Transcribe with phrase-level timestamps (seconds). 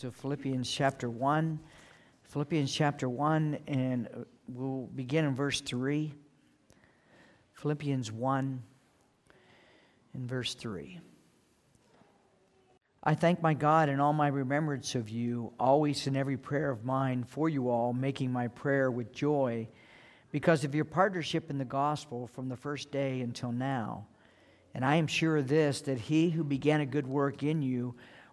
[0.00, 1.58] to Philippians chapter 1.
[2.24, 6.12] Philippians chapter 1, and uh, we'll begin in verse 3.
[7.54, 8.62] Philippians 1
[10.14, 11.00] in verse 3.
[13.02, 16.84] I thank my God in all my remembrance of you, always in every prayer of
[16.84, 19.66] mine for you all, making my prayer with joy
[20.30, 24.06] because of your partnership in the gospel from the first day until now.
[24.74, 27.94] And I am sure of this, that he who began a good work in you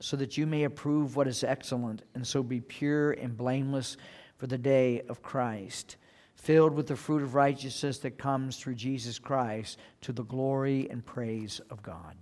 [0.00, 3.96] so that you may approve what is excellent, and so be pure and blameless
[4.36, 5.96] for the day of Christ,
[6.34, 11.04] filled with the fruit of righteousness that comes through Jesus Christ to the glory and
[11.04, 12.14] praise of God.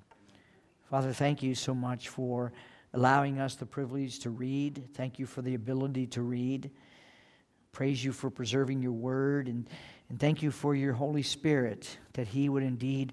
[0.88, 2.52] Father, thank you so much for
[2.92, 4.84] allowing us the privilege to read.
[4.94, 6.70] Thank you for the ability to read.
[7.72, 9.68] Praise you for preserving your word, and,
[10.08, 13.12] and thank you for your Holy Spirit that He would indeed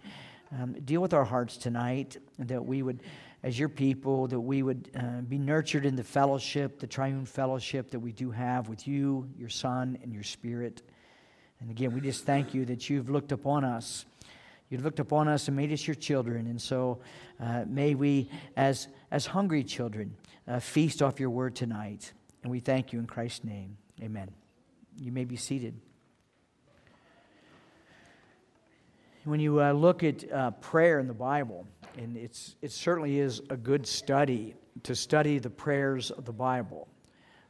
[0.51, 3.01] um, deal with our hearts tonight, and that we would
[3.43, 7.89] as your people, that we would uh, be nurtured in the fellowship, the triune fellowship
[7.91, 10.83] that we do have with you, your Son, and your Spirit.
[11.59, 14.05] And again, we just thank you that you've looked upon us.
[14.69, 16.47] You've looked upon us and made us your children.
[16.47, 16.99] And so
[17.39, 20.15] uh, may we, as, as hungry children,
[20.47, 22.13] uh, feast off your word tonight.
[22.43, 23.77] And we thank you in Christ's name.
[24.01, 24.29] Amen.
[24.97, 25.75] You may be seated.
[29.23, 33.39] When you uh, look at uh, prayer in the Bible, and it's, it certainly is
[33.51, 36.87] a good study to study the prayers of the Bible.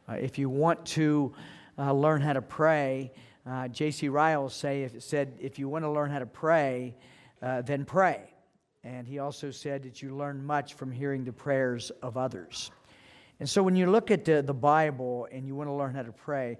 [0.09, 1.33] Uh, if you want to
[1.77, 3.13] uh, learn how to pray,
[3.49, 4.09] uh, J.C.
[4.09, 6.93] Ryle say, if, said, if you want to learn how to pray,
[7.41, 8.33] uh, then pray.
[8.83, 12.69] And he also said that you learn much from hearing the prayers of others.
[13.39, 16.03] And so when you look at the, the Bible and you want to learn how
[16.03, 16.57] to pray,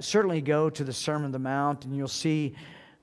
[0.00, 2.56] certainly go to the Sermon on the Mount and you'll see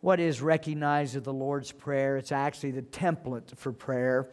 [0.05, 2.16] what is recognized as the Lord's Prayer.
[2.16, 4.29] It's actually the template for prayer.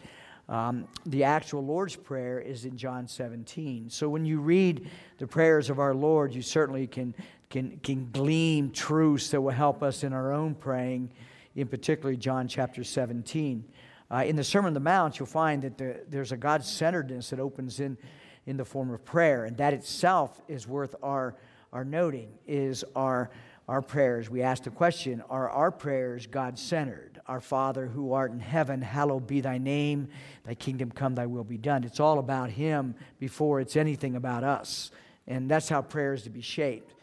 [0.46, 3.88] Um, the actual Lord's Prayer is in John 17.
[3.88, 7.14] So when you read the prayers of our Lord, you certainly can,
[7.48, 11.10] can, can glean truths that will help us in our own praying,
[11.56, 13.64] in particularly John chapter 17.
[14.10, 17.30] Uh, in the Sermon on the Mount, you'll find that the, there's a God centeredness
[17.30, 17.96] that opens in,
[18.44, 21.34] in the form of prayer, and that itself is worth our,
[21.72, 23.30] our noting, is our
[23.68, 27.20] our prayers, we ask the question Are our prayers God centered?
[27.26, 30.08] Our Father who art in heaven, hallowed be thy name.
[30.44, 31.84] Thy kingdom come, thy will be done.
[31.84, 34.90] It's all about Him before it's anything about us.
[35.28, 36.94] And that's how prayer is to be shaped.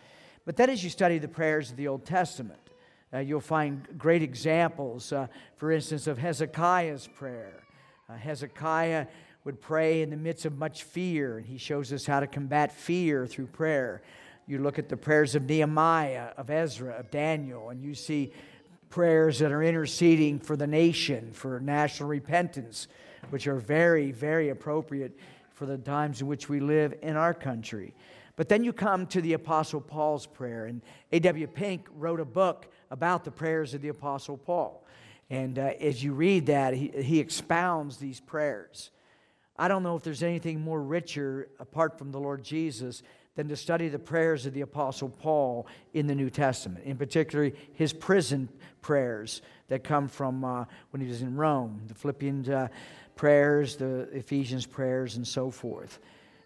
[0.46, 2.60] But then, as you study the prayers of the Old Testament,
[3.14, 7.64] uh, you'll find great examples, uh, for instance, of Hezekiah's prayer.
[8.10, 9.08] Uh, Hezekiah
[9.46, 12.72] would pray in the midst of much fear, and he shows us how to combat
[12.72, 14.02] fear through prayer.
[14.50, 18.34] You look at the prayers of Nehemiah, of Ezra, of Daniel, and you see
[18.90, 22.88] prayers that are interceding for the nation, for national repentance,
[23.30, 25.16] which are very, very appropriate
[25.52, 27.94] for the times in which we live in our country.
[28.38, 30.82] But then you come to the Apostle Paul's prayer, and
[31.12, 31.46] A.W.
[31.46, 34.84] Pink wrote a book about the prayers of the Apostle Paul.
[35.30, 38.90] And uh, as you read that, he, he expounds these prayers.
[39.60, 43.04] I don't know if there's anything more richer apart from the Lord Jesus
[43.36, 47.52] than to study the prayers of the Apostle Paul in the New Testament, in particular
[47.74, 48.50] his prison
[48.82, 52.68] prayers that come from uh, when he was in Rome, the Philippians uh,
[53.16, 56.00] prayers, the Ephesians prayers, and so forth.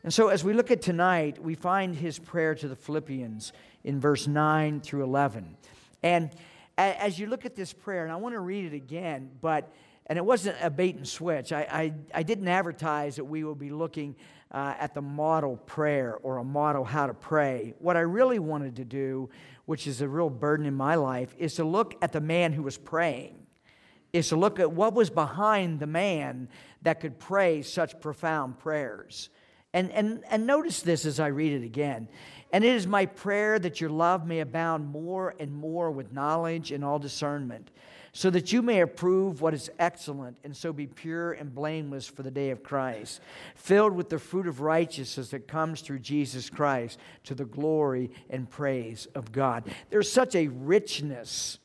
[0.04, 4.00] And so, as we look at tonight, we find his prayer to the Philippians in
[4.00, 5.56] verse 9 through 11.
[6.04, 6.32] And
[6.78, 9.72] as you look at this prayer, and I want to read it again, but
[10.08, 11.54] and it wasn't a bait and switch.
[11.54, 14.16] I, I, I didn't advertise that we will be looking
[14.54, 17.74] uh, at the model prayer or a model how to pray.
[17.80, 19.30] What I really wanted to do,
[19.66, 22.64] which is a real burden in my life, is to look at the man who
[22.64, 23.36] was praying,
[24.12, 26.50] is to look at what was behind the man
[26.84, 29.30] that could pray such profound prayers.
[29.74, 32.08] And, and, and notice this as I read it again.
[32.52, 36.72] And it is my prayer that your love may abound more and more with knowledge
[36.72, 37.72] and all discernment
[38.16, 42.22] so that you may approve what is excellent and so be pure and blameless for
[42.22, 43.20] the day of Christ,
[43.56, 48.48] filled with the fruit of righteousness that comes through Jesus Christ to the glory and
[48.48, 49.64] praise of God.
[49.90, 51.58] There's such a richness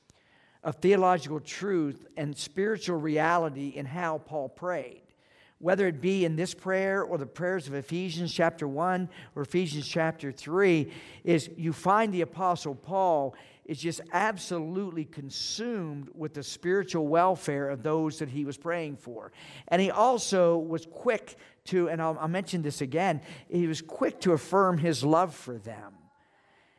[0.65, 5.03] of theological truth and spiritual reality in how Paul prayed.
[5.61, 9.89] whether it be in this prayer or the prayers of Ephesians chapter 1 or Ephesians
[9.89, 10.91] chapter 3,
[11.25, 13.35] is you find the Apostle Paul
[13.69, 19.31] is just absolutely consumed with the spiritual welfare of those that he was praying for.
[19.69, 21.37] And he also was quick
[21.67, 23.21] to, and I'll, I'll mention this again,
[23.51, 25.93] he was quick to affirm his love for them.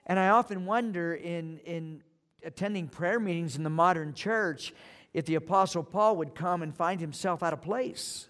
[0.07, 2.01] And I often wonder in, in
[2.43, 4.73] attending prayer meetings in the modern church
[5.13, 8.27] if the Apostle Paul would come and find himself out of place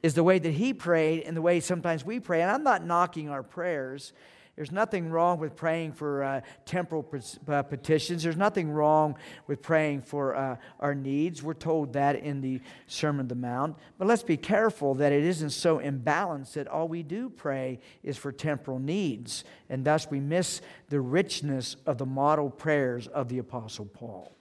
[0.00, 2.40] is the way that he prayed and the way sometimes we pray.
[2.40, 4.12] And I'm not knocking our prayers.
[4.60, 7.10] There's nothing wrong with praying for uh, temporal
[7.48, 8.22] uh, petitions.
[8.22, 9.16] There's nothing wrong
[9.46, 11.42] with praying for uh, our needs.
[11.42, 13.78] We're told that in the Sermon on the Mount.
[13.96, 18.18] But let's be careful that it isn't so imbalanced that all we do pray is
[18.18, 19.44] for temporal needs.
[19.70, 20.60] And thus we miss
[20.90, 24.36] the richness of the model prayers of the Apostle Paul.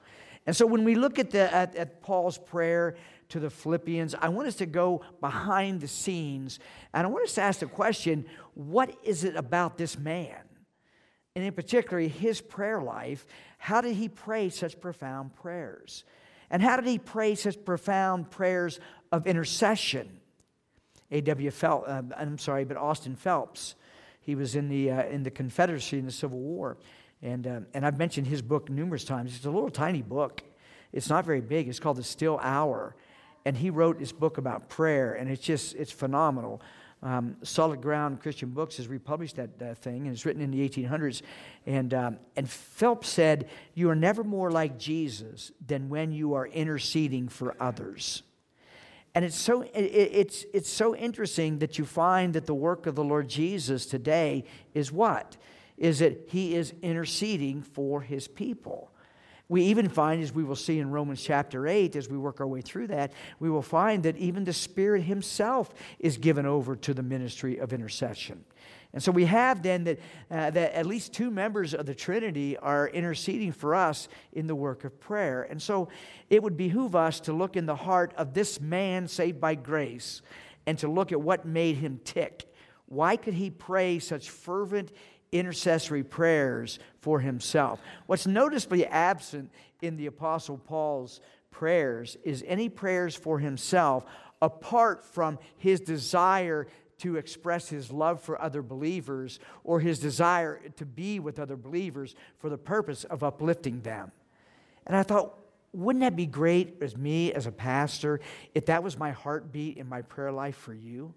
[0.46, 2.98] And so when we look at, the, at, at Paul's prayer,
[3.30, 6.60] to the Philippians, I want us to go behind the scenes
[6.94, 10.36] and I want us to ask the question what is it about this man?
[11.36, 13.26] And in particular, his prayer life.
[13.60, 16.04] How did he pray such profound prayers?
[16.50, 18.80] And how did he pray such profound prayers
[19.12, 20.20] of intercession?
[21.12, 21.52] A.W.
[21.52, 23.76] Phelps, uh, I'm sorry, but Austin Phelps.
[24.22, 26.78] He was in the, uh, in the Confederacy in the Civil War.
[27.22, 29.36] And, uh, and I've mentioned his book numerous times.
[29.36, 30.44] It's a little tiny book.
[30.92, 31.68] It's not very big.
[31.68, 32.96] It's called The Still Hour
[33.46, 36.62] and he wrote this book about prayer, and it's just it's phenomenal.
[37.02, 41.22] Um, Solid Ground Christian Books has republished that, thing, and it's written in the 1800s.
[41.66, 46.46] And, um, and Phelps said, You are never more like Jesus than when you are
[46.46, 48.24] interceding for others.
[49.16, 52.96] And it's so, it, it's, it's so interesting that you find that the work of
[52.96, 54.44] the Lord Jesus today
[54.74, 55.38] is what?
[55.78, 58.92] Is that he is interceding for his people.
[59.50, 62.48] We even find, as we will see in Romans chapter 8, as we work our
[62.48, 66.94] way through that, we will find that even the Spirit Himself is given over to
[66.94, 68.46] the ministry of intercession.
[68.94, 70.00] And so we have then that,
[70.30, 74.56] uh, that at least two members of the Trinity are interceding for us in the
[74.56, 75.44] work of prayer.
[75.44, 75.90] And so
[76.30, 80.22] it would behoove us to look in the heart of this man saved by grace
[80.68, 82.46] and to look at what made him tick.
[82.86, 84.92] Why could he pray such fervent,
[85.32, 87.82] intercessory prayers for himself.
[88.06, 89.52] What's noticeably absent
[89.82, 94.06] in the Apostle Paul's prayers is any prayers for himself
[94.42, 96.68] apart from his desire
[97.00, 102.16] to express his love for other believers or his desire to be with other believers
[102.38, 104.12] for the purpose of uplifting them.
[104.86, 105.38] And I thought,
[105.72, 108.20] wouldn't that be great as me as a pastor
[108.54, 111.14] if that was my heartbeat in my prayer life for you?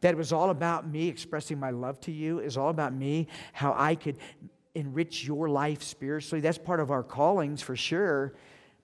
[0.00, 3.26] that it was all about me expressing my love to you, is all about me,
[3.52, 4.16] how I could
[4.76, 6.40] enrich your life spiritually.
[6.40, 8.34] That's part of our callings for sure.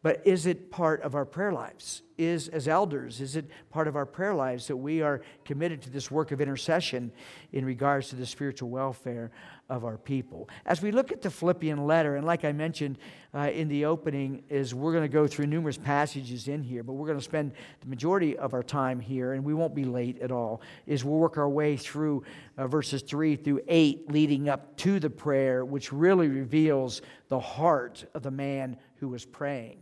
[0.03, 2.03] But is it part of our prayer lives?
[2.19, 5.91] Is, as elders, is it part of our prayer lives that we are committed to
[5.91, 7.11] this work of intercession
[7.53, 9.31] in regards to the spiritual welfare
[9.69, 10.49] of our people?
[10.67, 12.99] As we look at the Philippian letter, and like I mentioned
[13.35, 16.93] uh, in the opening, is we're going to go through numerous passages in here, but
[16.93, 20.21] we're going to spend the majority of our time here, and we won't be late
[20.21, 22.23] at all, is we'll work our way through
[22.59, 28.05] uh, verses 3 through 8, leading up to the prayer, which really reveals the heart
[28.15, 29.79] of the man who was praying.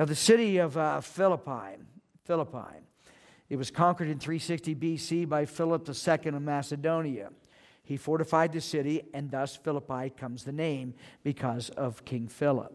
[0.00, 1.76] Now, the city of uh, Philippi,
[2.24, 2.78] Philippi,
[3.50, 7.28] it was conquered in 360 BC by Philip II of Macedonia.
[7.82, 12.72] He fortified the city, and thus Philippi comes the name because of King Philip.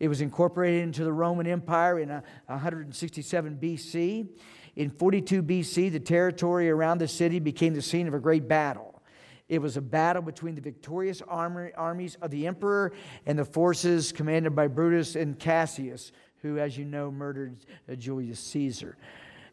[0.00, 4.28] It was incorporated into the Roman Empire in 167 BC.
[4.74, 9.00] In 42 BC, the territory around the city became the scene of a great battle.
[9.48, 12.92] It was a battle between the victorious armies of the emperor
[13.24, 16.12] and the forces commanded by Brutus and Cassius,
[16.42, 17.56] who, as you know, murdered
[17.90, 18.96] uh, Julius Caesar.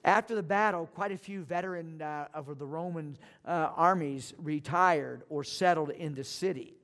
[0.03, 5.43] After the battle, quite a few veteran uh, of the Roman uh, armies retired or
[5.43, 6.75] settled in the city.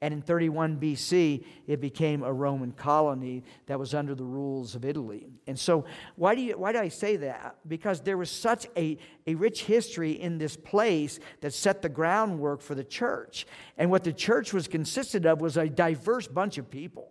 [0.00, 4.84] And in 31 BC, it became a Roman colony that was under the rules of
[4.84, 5.26] Italy.
[5.48, 7.56] And so, why do, you, why do I say that?
[7.66, 8.96] Because there was such a,
[9.26, 13.44] a rich history in this place that set the groundwork for the church.
[13.76, 17.10] And what the church was consisted of was a diverse bunch of people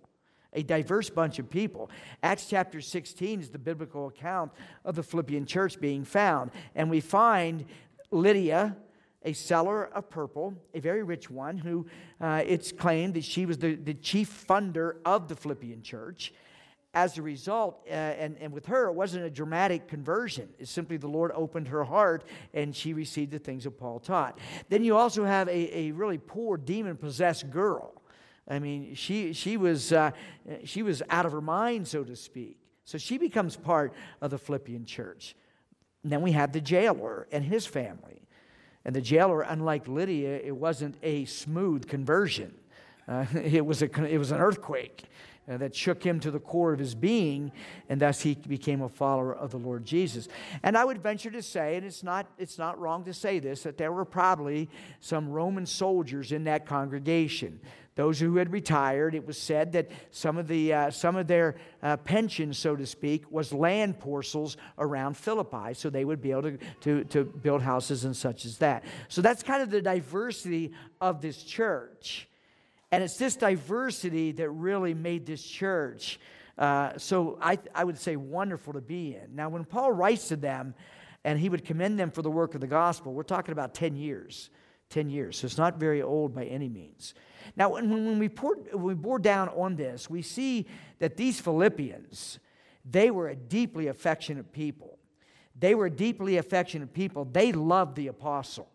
[0.54, 1.89] a diverse bunch of people.
[2.24, 4.51] Acts chapter 16 is the biblical account
[4.86, 6.51] of the Philippian church being found.
[6.75, 7.66] And we find
[8.12, 8.75] Lydia,
[9.24, 11.86] a seller of purple, a very rich one, who
[12.22, 16.34] uh, it's claimed that she was the, the chief funder of the Philippian church.
[16.94, 20.50] As a result, uh, and, and with her, it wasn't a dramatic conversion.
[20.58, 22.24] It's simply the Lord opened her heart
[22.54, 24.39] and she received the things that Paul taught.
[24.70, 27.97] Then you also have a, a really poor demon possessed girl
[28.48, 30.12] I mean, she, she, was, uh,
[30.63, 32.58] she was out of her mind, so to speak.
[32.86, 35.36] So she becomes part of the Philippian church.
[36.04, 38.22] And then we had the jailer and his family.
[38.86, 42.54] And the jailer, unlike Lydia, it wasn't a smooth conversion.
[43.06, 45.04] Uh, it, was a, it was an earthquake
[45.50, 47.51] uh, that shook him to the core of his being,
[47.89, 50.30] and thus he became a follower of the Lord Jesus.
[50.63, 53.63] And I would venture to say, and it's not, it's not wrong to say this,
[53.63, 54.70] that there were probably
[55.01, 57.60] some Roman soldiers in that congregation
[57.98, 61.56] those who had retired, it was said that some of, the, uh, some of their
[61.84, 66.44] uh, pension, so to speak, was land parcels around Philippi, so they would be able
[66.44, 68.86] to, to, to build houses and such as that.
[69.10, 72.30] So that's kind of the diversity of this church.
[72.89, 76.20] And it's this diversity that really made this church
[76.58, 79.36] uh, so I, I would say wonderful to be in.
[79.36, 80.74] Now, when Paul writes to them
[81.24, 83.96] and he would commend them for the work of the gospel, we're talking about 10
[83.96, 84.50] years.
[84.89, 85.38] 10 years.
[85.38, 87.13] So it's not very old by any means.
[87.56, 90.68] Now, when, we, poured, when we bore down on this, we see
[91.00, 92.39] that these Philippians,
[92.89, 94.98] they were a deeply affectionate people.
[95.60, 97.25] They were deeply affectionate people.
[97.25, 98.70] They loved the apostle,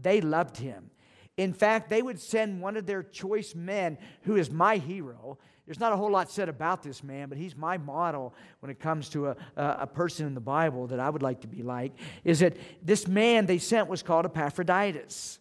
[0.00, 0.90] they loved him.
[1.36, 5.38] In fact, they would send one of their choice men, who is my hero.
[5.66, 8.78] There's not a whole lot said about this man, but he's my model when it
[8.78, 11.92] comes to a, a, person in the Bible that I would like to be like.
[12.24, 15.40] Is that this man they sent was called Epaphroditus.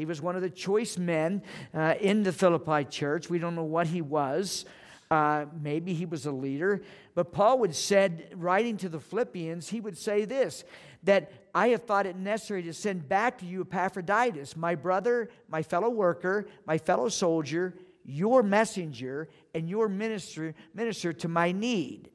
[0.00, 1.42] He was one of the choice men
[1.74, 3.28] uh, in the Philippi church.
[3.28, 4.64] We don't know what he was.
[5.10, 6.80] Uh, maybe he was a leader.
[7.14, 10.64] But Paul would said, writing to the Philippians, he would say this
[11.02, 15.62] that I have thought it necessary to send back to you Epaphroditus, my brother, my
[15.62, 22.08] fellow worker, my fellow soldier, your messenger, and your minister, minister to my need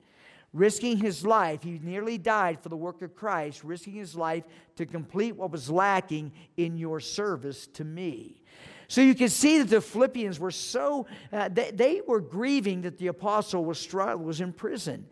[0.55, 1.61] risking his life.
[1.61, 4.45] He nearly died for the work of Christ, risking his life
[4.77, 8.41] to complete what was lacking in your service to me.
[8.87, 12.97] So you can see that the Philippians were so, uh, they, they, were grieving that
[12.97, 15.07] the apostle was, was in prison.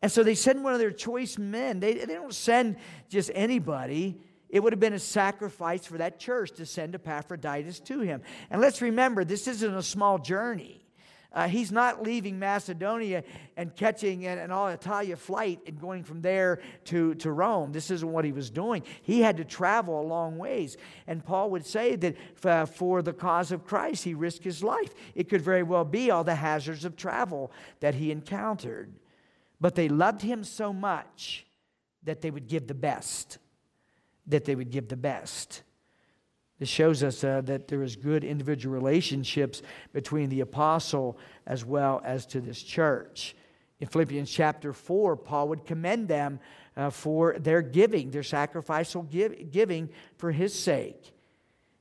[0.00, 1.80] And so they send one of their choice men.
[1.80, 2.76] They, they don't send
[3.08, 4.20] just anybody.
[4.48, 8.20] It would have been a sacrifice for that church to send Epaphroditus to him.
[8.50, 10.83] And let's remember, this isn't a small journey.
[11.34, 13.24] Uh, he's not leaving Macedonia
[13.56, 17.72] and catching an, an Alitalia flight and going from there to, to Rome.
[17.72, 18.84] This isn't what he was doing.
[19.02, 20.76] He had to travel a long ways.
[21.08, 24.94] And Paul would say that uh, for the cause of Christ, he risked his life.
[25.16, 27.50] It could very well be all the hazards of travel
[27.80, 28.94] that he encountered.
[29.60, 31.46] But they loved him so much
[32.04, 33.38] that they would give the best.
[34.28, 35.62] That they would give the best.
[36.64, 39.60] This shows us uh, that there is good individual relationships
[39.92, 43.36] between the apostle as well as to this church.
[43.80, 46.40] In Philippians chapter 4, Paul would commend them
[46.74, 51.12] uh, for their giving, their sacrificial give, giving for his sake.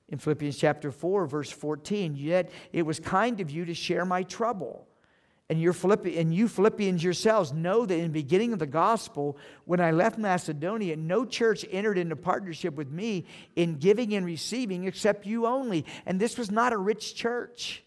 [0.09, 4.23] In Philippians chapter 4, verse 14, yet it was kind of you to share my
[4.23, 4.85] trouble.
[5.53, 9.37] And, your Philippi- and you Philippians yourselves know that in the beginning of the gospel,
[9.65, 14.85] when I left Macedonia, no church entered into partnership with me in giving and receiving
[14.85, 15.85] except you only.
[16.07, 17.83] And this was not a rich church.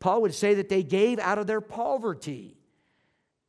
[0.00, 2.56] Paul would say that they gave out of their poverty.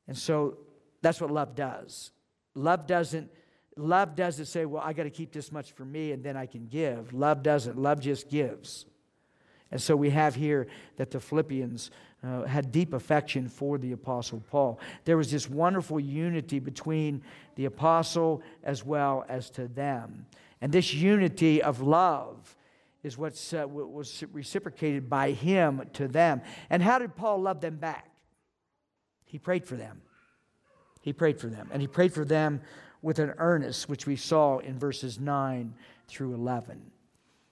[0.08, 0.60] And so
[1.02, 2.12] that's what love does.
[2.54, 3.32] Love doesn't
[3.78, 6.46] love doesn't say, "Well, I got to keep this much for me and then I
[6.46, 7.80] can give." Love doesn't.
[7.80, 8.86] Love just gives.
[9.72, 11.90] And so we have here that the Philippians
[12.24, 14.80] uh, had deep affection for the Apostle Paul.
[15.06, 17.22] There was this wonderful unity between
[17.56, 20.26] the Apostle as well as to them.
[20.62, 22.56] And this unity of love
[23.04, 26.42] is what uh, was reciprocated by him to them.
[26.70, 28.10] And how did Paul love them back?
[29.26, 30.02] He prayed for them.
[31.02, 31.70] He prayed for them.
[31.72, 32.62] And he prayed for them
[33.02, 35.74] with an earnest, which we saw in verses 9
[36.08, 36.82] through 11.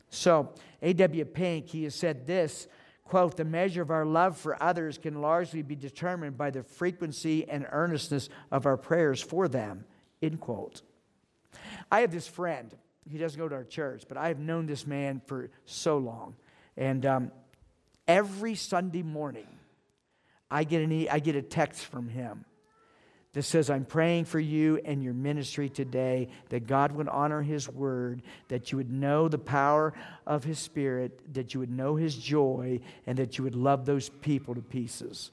[0.09, 0.49] So,
[0.81, 1.25] A.W.
[1.25, 2.67] Pink, he has said this
[3.05, 7.47] quote, the measure of our love for others can largely be determined by the frequency
[7.47, 9.85] and earnestness of our prayers for them,
[10.21, 10.81] end quote.
[11.91, 12.75] I have this friend.
[13.09, 16.35] He doesn't go to our church, but I have known this man for so long.
[16.75, 17.31] And um,
[18.07, 19.47] every Sunday morning,
[20.49, 22.45] I get, an e- I get a text from him
[23.35, 27.67] that says, I'm praying for you and your ministry today, that God would honor his
[27.67, 29.93] word, that you would know the power
[30.25, 34.07] of his spirit, that you would know his joy, and that you would love those
[34.07, 35.31] people to pieces.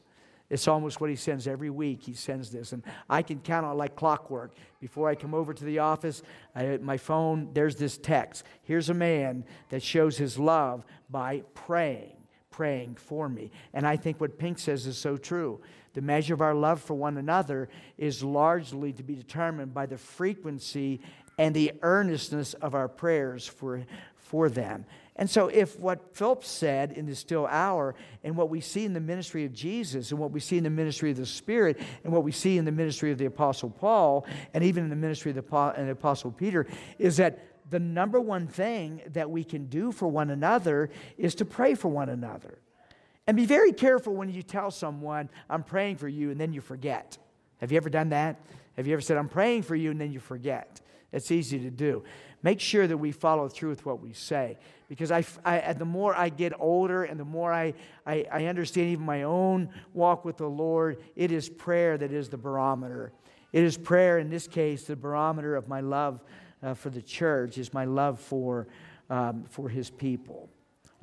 [0.50, 2.02] It's almost what he sends every week.
[2.02, 2.73] He sends this.
[2.73, 4.52] And I can count on like clockwork.
[4.80, 6.25] Before I come over to the office,
[6.56, 8.44] I, my phone, there's this text.
[8.64, 12.16] Here's a man that shows his love by praying,
[12.50, 13.52] praying for me.
[13.73, 15.61] And I think what Pink says is so true
[15.94, 17.68] the measure of our love for one another
[17.99, 21.00] is largely to be determined by the frequency
[21.38, 23.84] and the earnestness of our prayers for,
[24.16, 24.84] for them.
[25.16, 27.94] And so, if what Philip said in the still hour,
[28.25, 30.70] and what we see in the ministry of Jesus, and what we see in the
[30.70, 34.26] ministry of the Spirit, and what we see in the ministry of the Apostle Paul,
[34.54, 35.42] and even in the ministry of the,
[35.76, 36.66] the Apostle Peter,
[36.99, 41.44] is that the number one thing that we can do for one another is to
[41.44, 42.58] pray for one another.
[43.26, 46.61] And be very careful when you tell someone, I'm praying for you, and then you
[46.61, 47.19] forget.
[47.59, 48.41] Have you ever done that?
[48.76, 50.81] Have you ever said, I'm praying for you, and then you forget?
[51.12, 52.02] It's easy to do.
[52.43, 54.59] Make sure that we follow through with what we say.
[54.88, 57.75] Because I, I the more I get older and the more I,
[58.07, 62.29] I, I understand even my own walk with the Lord, it is prayer that is
[62.29, 63.12] the barometer.
[63.52, 66.21] It is prayer, in this case, the barometer of my love
[66.62, 68.67] uh, for the church, is my love for,
[69.11, 70.49] um, for his people.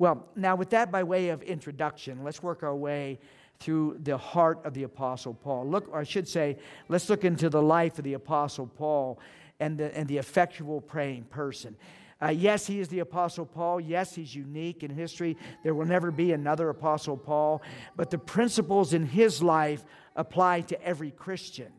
[0.00, 3.18] Well, now, with that by way of introduction, let's work our way
[3.58, 5.68] through the heart of the Apostle Paul.
[5.68, 6.56] Look, or I should say,
[6.88, 9.18] let's look into the life of the Apostle Paul
[9.60, 11.76] and the, and the effectual praying person.
[12.22, 13.78] Uh, yes, he is the Apostle Paul.
[13.78, 15.36] Yes, he's unique in history.
[15.64, 17.60] There will never be another Apostle Paul.
[17.94, 19.84] But the principles in his life
[20.16, 21.72] apply to every Christian.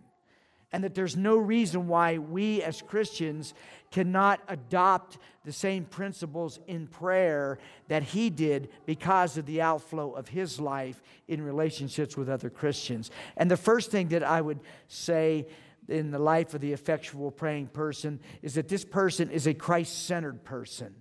[0.72, 3.56] And that there's no reason why we as Christians
[3.92, 10.30] cannot adopt the same principles in prayer that he did because of the outflow of
[10.30, 13.12] his life in relationships with other Christians.
[13.38, 15.48] And the first thing that I would say
[15.88, 20.06] in the life of the effectual praying person is that this person is a Christ
[20.06, 20.96] centered person.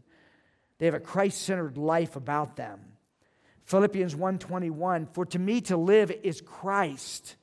[0.79, 2.81] They have a Christ centered life about them.
[3.65, 7.37] Philippians 1:21 For to me to live is Christ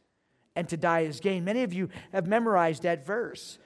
[0.56, 1.46] and to die is gain.
[1.46, 3.60] Many of you have memorized that verse.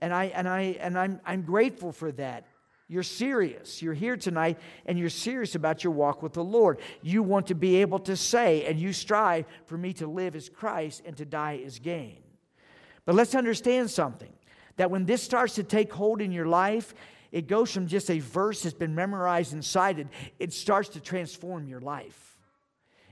[0.00, 2.46] And I and I and I'm I'm grateful for that.
[2.90, 3.82] You're serious.
[3.82, 6.80] You're here tonight and you're serious about your walk with the Lord.
[7.02, 10.48] You want to be able to say and you strive for me to live as
[10.48, 12.16] Christ and to die as gain.
[13.04, 14.32] But let's understand something
[14.76, 16.94] that when this starts to take hold in your life,
[17.30, 21.68] it goes from just a verse that's been memorized and cited, it starts to transform
[21.68, 22.38] your life.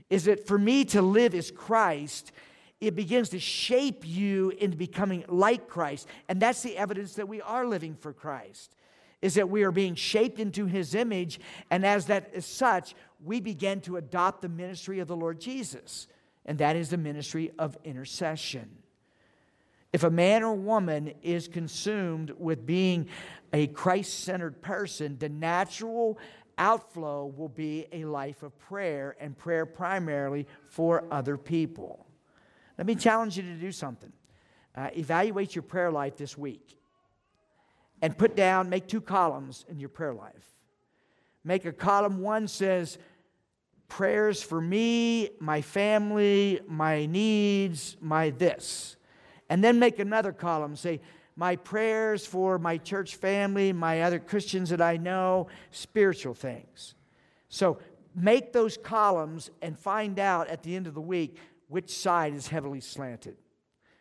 [0.09, 2.31] Is it for me to live as Christ?
[2.79, 6.07] It begins to shape you into becoming like Christ.
[6.29, 8.75] And that's the evidence that we are living for Christ.
[9.21, 11.39] Is that we are being shaped into his image,
[11.71, 12.93] and as that is such,
[13.23, 16.07] we begin to adopt the ministry of the Lord Jesus,
[16.45, 18.69] and that is the ministry of intercession.
[19.91, 23.07] If a man or woman is consumed with being
[23.53, 26.19] a Christ centered person, the natural
[26.57, 32.06] outflow will be a life of prayer and prayer primarily for other people.
[32.77, 34.11] Let me challenge you to do something.
[34.75, 36.77] Uh, evaluate your prayer life this week
[38.01, 40.55] and put down, make two columns in your prayer life.
[41.43, 42.97] Make a column one says,
[43.87, 48.97] prayers for me, my family, my needs, my this.
[49.49, 51.01] And then make another column, say,
[51.35, 56.95] my prayers for my church family, my other Christians that I know, spiritual things.
[57.49, 57.79] So
[58.15, 62.47] make those columns and find out at the end of the week which side is
[62.47, 63.37] heavily slanted.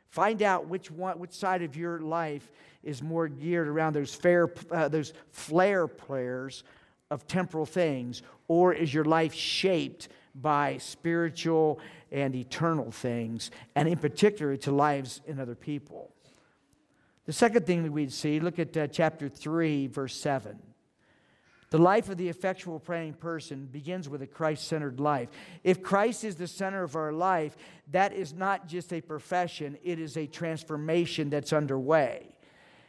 [0.09, 2.51] Find out which one, which side of your life
[2.83, 6.65] is more geared around those fair, uh, those flare prayers
[7.11, 11.81] of temporal things, or is your life shaped by spiritual
[12.13, 16.13] and eternal things, and in particular to lives in other people.
[17.25, 20.59] The second thing that we'd see, look at uh, chapter 3, verse 7.
[21.71, 25.29] The life of the effectual praying person begins with a Christ centered life.
[25.65, 27.57] If Christ is the center of our life,
[27.91, 32.29] that is not just a profession, it is a transformation that's underway.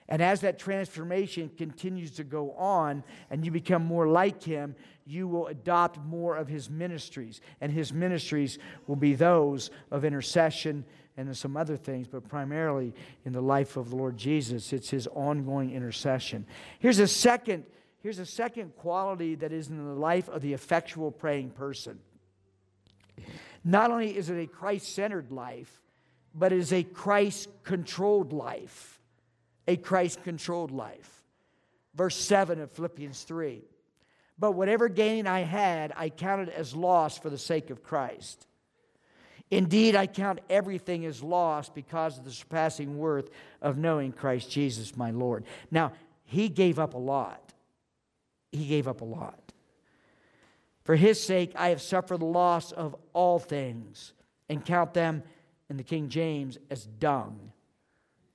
[0.10, 4.76] And as that transformation continues to go on and you become more like Him,
[5.08, 7.42] you will adopt more of his ministries.
[7.62, 10.84] And his ministries will be those of intercession
[11.16, 12.94] and some other things, but primarily
[13.26, 14.74] in the life of the Lord Jesus.
[14.74, 16.46] It's his ongoing intercession.
[16.80, 17.66] Here's a second,
[18.02, 22.00] here's a second quality that is in the life of the effectual praying person.
[23.64, 25.82] Not only is it a Christ centered life,
[26.34, 29.02] but it is a Christ controlled life.
[29.68, 31.24] A Christ controlled life.
[31.96, 33.64] Verse 7 of Philippians 3.
[34.40, 38.48] But whatever gain I had, I counted as loss for the sake of Christ.
[39.50, 43.30] Indeed, I count everything as loss because of the surpassing worth
[43.62, 45.46] of knowing Christ Jesus, my Lord.
[45.72, 45.94] Now,
[46.26, 47.47] he gave up a lot.
[48.52, 49.54] He gave up a lot.
[50.84, 54.14] For his sake, I have suffered the loss of all things
[54.48, 55.24] and count them
[55.70, 57.52] in the King James as dung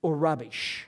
[0.03, 0.87] or rubbish,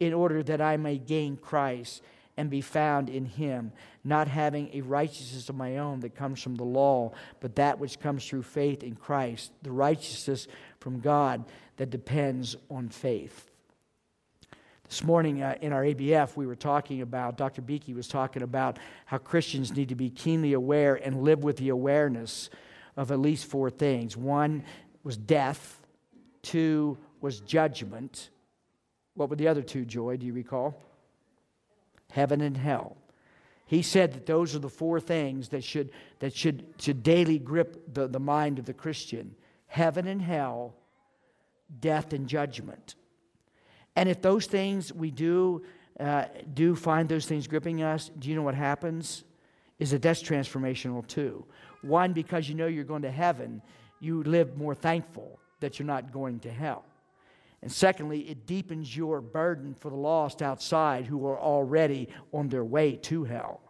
[0.00, 2.02] in order that I may gain Christ
[2.36, 3.72] and be found in him,
[4.04, 8.00] not having a righteousness of my own that comes from the law, but that which
[8.00, 10.48] comes through faith in Christ, the righteousness
[10.80, 11.44] from God
[11.76, 13.51] that depends on faith.
[14.92, 17.62] This morning uh, in our ABF, we were talking about, Dr.
[17.62, 21.70] Beakey was talking about how Christians need to be keenly aware and live with the
[21.70, 22.50] awareness
[22.94, 24.18] of at least four things.
[24.18, 24.64] One
[25.02, 25.80] was death,
[26.42, 28.28] two was judgment.
[29.14, 30.18] What were the other two, Joy?
[30.18, 30.78] Do you recall?
[32.10, 32.98] Heaven and hell.
[33.64, 37.94] He said that those are the four things that should, that should, should daily grip
[37.94, 39.36] the, the mind of the Christian
[39.68, 40.74] heaven and hell,
[41.80, 42.94] death and judgment.
[43.96, 45.62] And if those things we do,
[46.00, 46.24] uh,
[46.54, 49.24] do find those things gripping us, do you know what happens?
[49.78, 51.44] Is that that's transformational too.
[51.82, 53.60] One, because you know you're going to heaven,
[54.00, 56.84] you live more thankful that you're not going to hell.
[57.62, 62.64] And secondly, it deepens your burden for the lost outside who are already on their
[62.64, 63.60] way to hell.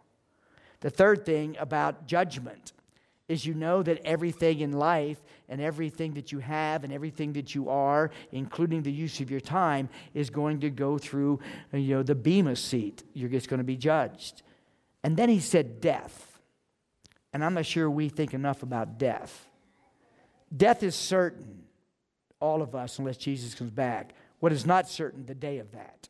[0.79, 2.73] The third thing about judgment
[3.29, 5.21] is you know that everything in life
[5.53, 9.39] and everything that you have and everything that you are, including the use of your
[9.39, 11.39] time, is going to go through
[11.71, 13.03] uh, you know, the Bema seat.
[13.13, 14.41] You're just going to be judged.
[15.03, 16.39] And then he said death.
[17.33, 19.47] And I'm not sure we think enough about death.
[20.57, 21.65] Death is certain,
[22.39, 24.15] all of us, unless Jesus comes back.
[24.39, 26.09] What is not certain, the day of that.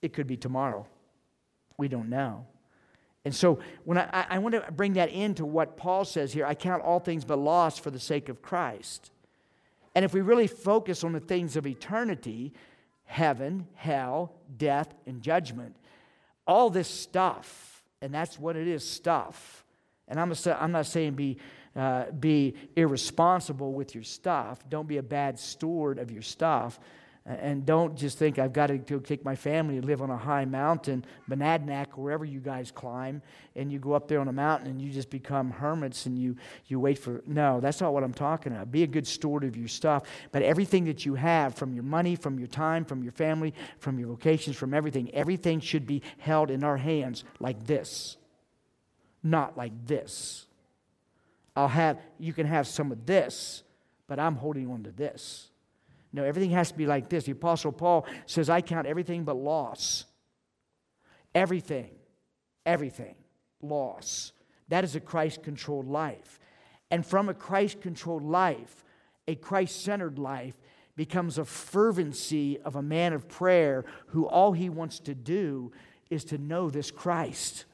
[0.00, 0.86] It could be tomorrow.
[1.76, 2.46] We don't know.
[3.28, 6.54] And so when I, I want to bring that into what Paul says here, I
[6.54, 9.10] count all things but loss for the sake of Christ.
[9.94, 12.54] And if we really focus on the things of eternity,
[13.04, 15.76] heaven, hell, death, and judgment,
[16.46, 19.62] all this stuff, and that's what it is stuff.
[20.08, 21.36] And I'm, a, I'm not saying be,
[21.76, 26.80] uh, be irresponsible with your stuff, don't be a bad steward of your stuff.
[27.28, 30.16] And don't just think I've got to go take my family and live on a
[30.16, 33.20] high mountain, Monadnock, wherever you guys climb,
[33.54, 36.36] and you go up there on a mountain and you just become hermits and you,
[36.68, 37.22] you wait for.
[37.26, 38.72] No, that's not what I'm talking about.
[38.72, 40.04] Be a good steward of your stuff.
[40.32, 43.98] But everything that you have, from your money, from your time, from your family, from
[43.98, 48.16] your vocations, from everything, everything should be held in our hands like this,
[49.22, 50.46] not like this.
[51.54, 53.64] I'll have, you can have some of this,
[54.06, 55.47] but I'm holding on to this.
[56.12, 57.24] No, everything has to be like this.
[57.24, 60.04] The Apostle Paul says, I count everything but loss.
[61.34, 61.90] Everything,
[62.64, 63.14] everything,
[63.60, 64.32] loss.
[64.68, 66.40] That is a Christ controlled life.
[66.90, 68.84] And from a Christ controlled life,
[69.26, 70.54] a Christ centered life
[70.96, 75.70] becomes a fervency of a man of prayer who all he wants to do
[76.10, 77.66] is to know this Christ.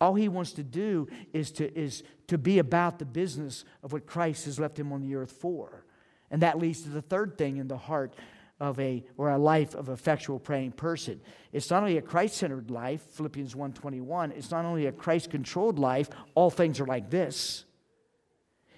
[0.00, 4.06] All he wants to do is to, is to be about the business of what
[4.06, 5.84] Christ has left him on the earth for.
[6.30, 8.14] And that leads to the third thing in the heart
[8.60, 11.20] of a or a life of effectual praying person.
[11.52, 16.50] It's not only a Christ-centered life, Philippians 1:21, it's not only a Christ-controlled life, all
[16.50, 17.64] things are like this.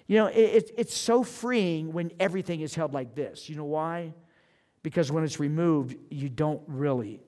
[0.07, 3.49] You know, it, it's so freeing when everything is held like this.
[3.49, 4.13] You know why?
[4.83, 7.21] Because when it's removed, you don't really,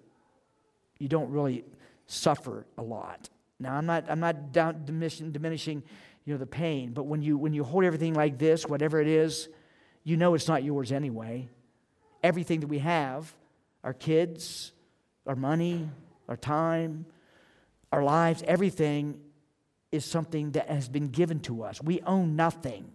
[1.00, 1.64] you don't really
[2.08, 3.30] suffer a lot.
[3.60, 5.84] Now, I'm not, I'm not down, diminishing, diminishing,
[6.26, 9.08] you know, the pain, but when you when you hold everything like this, whatever it
[9.08, 9.50] is,
[10.04, 11.50] you know it's not yours anyway.
[12.22, 13.34] Everything that we have
[13.84, 14.72] our kids,
[15.28, 15.90] our money,
[16.30, 17.06] our time,
[17.92, 19.20] our lives, everything
[19.92, 21.82] is something that has been given to us.
[21.82, 22.92] We own nothing.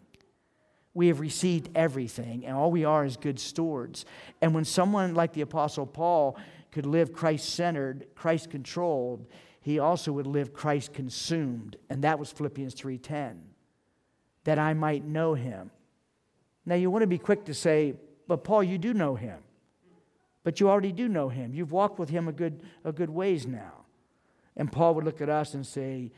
[0.95, 4.05] We have received everything, and all we are is good stewards.
[4.41, 6.37] And when someone like the Apostle Paul
[6.73, 9.27] could live Christ centered, Christ controlled,
[9.61, 11.77] he also would live Christ consumed.
[11.91, 13.43] And that was Philippians 3:10.
[14.45, 15.71] That I might know him
[16.69, 17.95] now, you want to be quick to say,
[18.27, 19.39] but Paul, you do know him.
[20.45, 21.55] But you already do know him.
[21.55, 23.87] You've walked with him a good, a good ways now.
[24.55, 26.13] And Paul would look at us and say,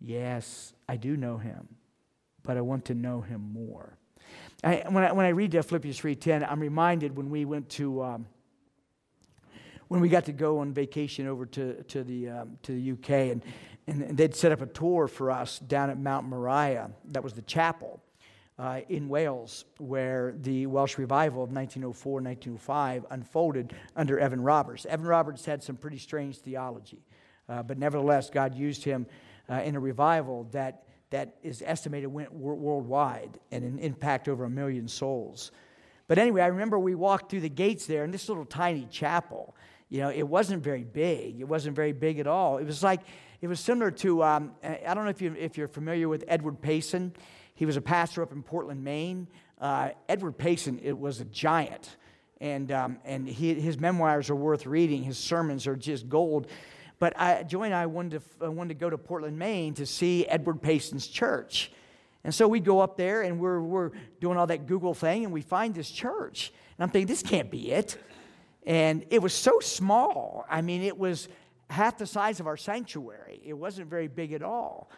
[0.00, 1.68] Yes, I do know him,
[2.42, 3.98] but I want to know him more.
[4.64, 8.26] I, when, I, when I read Philippians 3.10, I'm reminded when we went to, um,
[9.88, 13.32] when we got to go on vacation over to, to, the, um, to the UK,
[13.32, 13.42] and,
[13.86, 16.90] and they'd set up a tour for us down at Mount Moriah.
[17.10, 18.00] That was the chapel
[18.60, 24.84] uh, in Wales, where the Welsh revival of 1904 1905 unfolded under Evan Roberts.
[24.84, 27.02] Evan Roberts had some pretty strange theology,
[27.48, 29.06] uh, but nevertheless, God used him
[29.48, 34.50] uh, in a revival that, that is estimated went worldwide and an impact over a
[34.50, 35.52] million souls.
[36.06, 39.56] But anyway, I remember we walked through the gates there in this little tiny chapel.
[39.88, 41.40] You know, it wasn't very big.
[41.40, 42.58] It wasn't very big at all.
[42.58, 43.00] It was like,
[43.40, 46.60] it was similar to, um, I don't know if, you, if you're familiar with Edward
[46.60, 47.14] Payson.
[47.60, 49.28] He was a pastor up in Portland, Maine.
[49.60, 51.98] Uh, Edward Payson it was a giant,
[52.40, 55.02] and, um, and he, his memoirs are worth reading.
[55.02, 56.46] His sermons are just gold.
[56.98, 59.84] But I, Joy and I wanted to, uh, wanted to go to Portland, Maine to
[59.84, 61.70] see Edward Payson's church.
[62.24, 63.90] And so we go up there and we're, we're
[64.22, 66.54] doing all that Google thing and we find this church.
[66.78, 68.02] And I'm thinking, this can't be it.
[68.64, 70.46] And it was so small.
[70.48, 71.28] I mean, it was
[71.68, 73.38] half the size of our sanctuary.
[73.44, 74.90] It wasn't very big at all.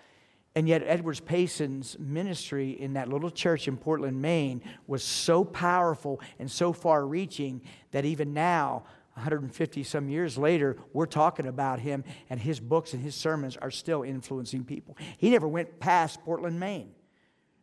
[0.55, 6.21] And yet, Edwards Payson's ministry in that little church in Portland, Maine, was so powerful
[6.39, 7.63] and so far reaching
[7.93, 8.85] that even now,
[9.15, 13.71] 150 some years later, we're talking about him, and his books and his sermons are
[13.71, 14.97] still influencing people.
[15.17, 16.93] He never went past Portland, Maine,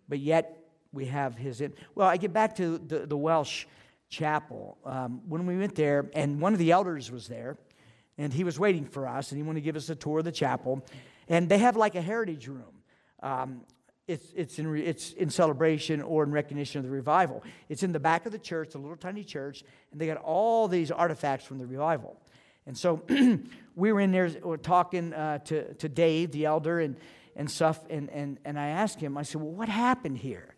[0.07, 0.59] but yet
[0.91, 1.61] we have his.
[1.61, 3.65] In- well, I get back to the, the Welsh
[4.09, 4.79] chapel.
[4.83, 7.57] Um, when we went there, and one of the elders was there,
[8.17, 10.25] and he was waiting for us, and he wanted to give us a tour of
[10.25, 10.83] the chapel.
[11.27, 12.78] And they have like a heritage room.
[13.21, 13.61] Um,
[14.07, 17.43] it's, it's, in, it's in celebration or in recognition of the revival.
[17.69, 20.67] It's in the back of the church, the little tiny church, and they got all
[20.67, 22.19] these artifacts from the revival.
[22.65, 23.03] And so
[23.75, 26.95] we were in there we're talking uh, to, to Dave, the elder, and,
[27.35, 30.55] and stuff, and, and, and I asked him, I said, Well, what happened here?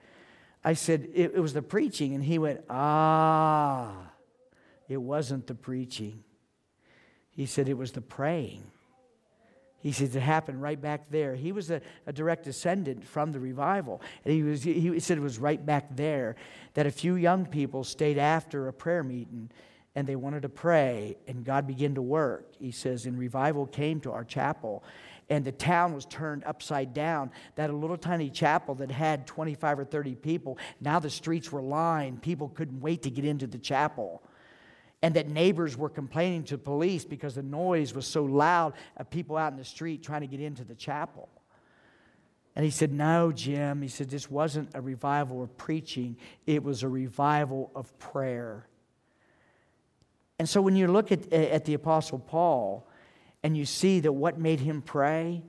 [0.64, 2.16] I said, It, it was the preaching.
[2.16, 4.12] And he went, Ah,
[4.88, 6.24] it wasn't the preaching.
[7.32, 8.64] He said, It was the praying.
[9.82, 11.36] He says it happened right back there.
[11.36, 14.02] He was a, a, direct descendant from the revival.
[14.24, 16.36] And he, was, he said it was right back there
[16.76, 19.50] that a few young people stayed after a prayer meeting
[19.96, 22.54] and they wanted to pray, and God began to work.
[22.58, 24.86] He says, and revival came to our chapel,
[25.30, 27.30] and the town was turned upside down.
[27.56, 31.62] That a little tiny chapel that had 25 or 30 people, now the streets were
[31.62, 32.22] lined.
[32.22, 34.22] People couldn't wait to get into the chapel
[35.02, 39.36] and that neighbors were complaining to police because the noise was so loud of people
[39.36, 41.30] out in the street trying to get into the chapel.
[42.56, 43.82] And he said, No, Jim.
[43.82, 48.68] He said, This wasn't a revival of preaching, it was a revival of prayer.
[50.38, 52.88] And so when you look at, at the Apostle Paul
[53.44, 55.44] and you see that what made him pray,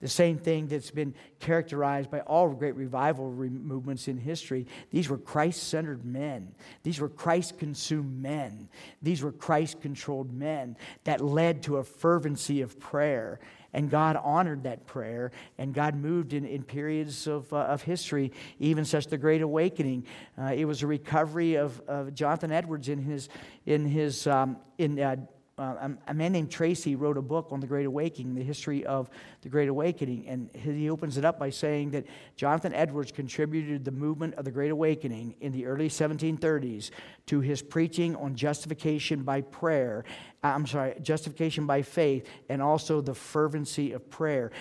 [0.00, 4.66] the same thing that's been characterized by all great revival movements in history.
[4.90, 6.54] These were Christ centered men.
[6.82, 8.68] These were Christ consumed men.
[9.00, 13.40] These were Christ controlled men that led to a fervency of prayer.
[13.72, 18.32] And God honored that prayer, and God moved in, in periods of, uh, of history,
[18.58, 20.06] even such the Great Awakening.
[20.38, 23.28] Uh, it was a recovery of, of Jonathan Edwards in his,
[23.66, 25.16] in his um, in, uh,
[25.58, 29.08] uh, a man named Tracy wrote a book on the Great Awakening, the history of
[29.40, 32.04] the Great Awakening, and he opens it up by saying that
[32.36, 36.90] Jonathan Edwards contributed the movement of the Great Awakening in the early 1730s
[37.26, 40.04] to his preaching on justification by prayer.
[40.44, 44.52] Uh, I'm sorry, justification by faith, and also the fervency of prayer.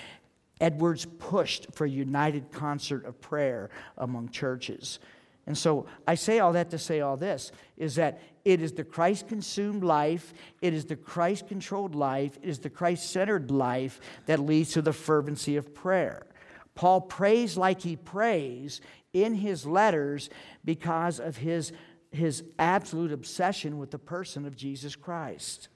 [0.61, 4.99] Edwards pushed for a united concert of prayer among churches.
[5.47, 8.83] And so I say all that to say all this is that it is the
[8.83, 13.99] Christ consumed life, it is the Christ controlled life, it is the Christ centered life
[14.25, 16.25] that leads to the fervency of prayer.
[16.73, 18.81] Paul prays like he prays
[19.13, 20.29] in his letters
[20.63, 21.71] because of his,
[22.11, 25.69] his absolute obsession with the person of Jesus Christ.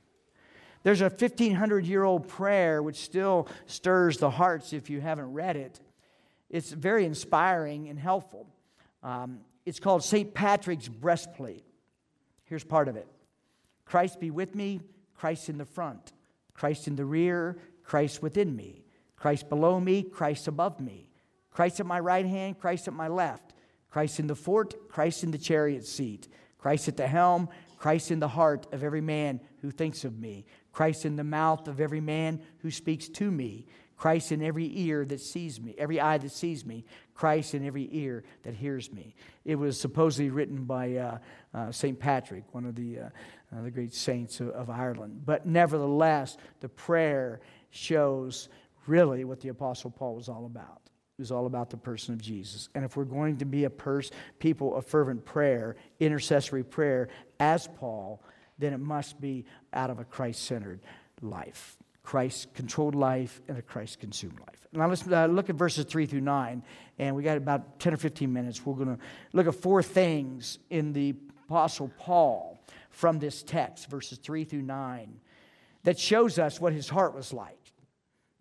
[0.83, 5.55] There's a 1500 year old prayer which still stirs the hearts if you haven't read
[5.55, 5.79] it.
[6.49, 8.47] It's very inspiring and helpful.
[9.03, 10.33] Um, it's called St.
[10.33, 11.63] Patrick's Breastplate.
[12.45, 13.07] Here's part of it
[13.85, 14.81] Christ be with me,
[15.15, 16.13] Christ in the front,
[16.53, 18.83] Christ in the rear, Christ within me,
[19.15, 21.09] Christ below me, Christ above me,
[21.51, 23.53] Christ at my right hand, Christ at my left,
[23.89, 28.19] Christ in the fort, Christ in the chariot seat, Christ at the helm, Christ in
[28.19, 32.01] the heart of every man who thinks of me, Christ in the mouth of every
[32.01, 33.65] man who speaks to me,
[33.99, 37.89] Christ in every ear that sees me, every eye that sees me, Christ in every
[37.91, 39.13] ear that hears me.
[39.43, 41.17] It was supposedly written by uh,
[41.53, 41.99] uh, St.
[41.99, 43.03] Patrick, one of the, uh,
[43.53, 45.23] uh, the great saints of, of Ireland.
[45.25, 48.47] But nevertheless, the prayer shows
[48.87, 50.79] really what the Apostle Paul was all about.
[50.85, 52.69] It was all about the person of Jesus.
[52.75, 57.67] And if we're going to be a pers- people of fervent prayer, intercessory prayer, as
[57.67, 58.23] Paul,
[58.59, 60.79] then it must be out of a Christ centered
[61.21, 61.75] life.
[62.09, 64.67] Christ controlled life and a Christ consumed life.
[64.73, 66.63] Now let's uh, look at verses 3 through 9,
[66.97, 68.65] and we got about 10 or 15 minutes.
[68.65, 71.13] We're going to look at four things in the
[71.45, 75.19] Apostle Paul from this text, verses 3 through 9,
[75.83, 77.59] that shows us what his heart was like.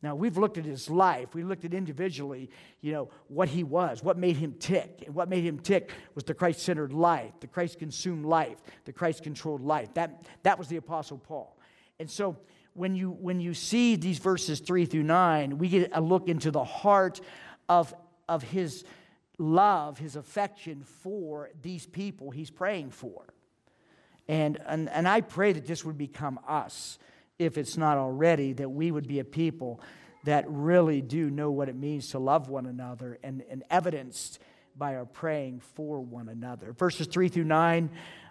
[0.00, 1.34] Now, we've looked at his life.
[1.34, 2.48] We looked at individually,
[2.80, 5.02] you know, what he was, what made him tick.
[5.04, 8.94] And what made him tick was the Christ centered life, the Christ consumed life, the
[8.94, 9.92] Christ controlled life.
[9.92, 11.54] That, that was the Apostle Paul.
[12.00, 12.38] And so,
[12.78, 16.50] when you, when you see these verses 3 through 9, we get a look into
[16.50, 17.20] the heart
[17.68, 17.92] of,
[18.28, 18.84] of his
[19.38, 23.24] love, his affection for these people he's praying for.
[24.28, 26.98] And, and, and I pray that this would become us,
[27.38, 29.80] if it's not already, that we would be a people
[30.24, 34.38] that really do know what it means to love one another and, and evidenced
[34.76, 36.72] by our praying for one another.
[36.72, 37.90] Verses 3 through 9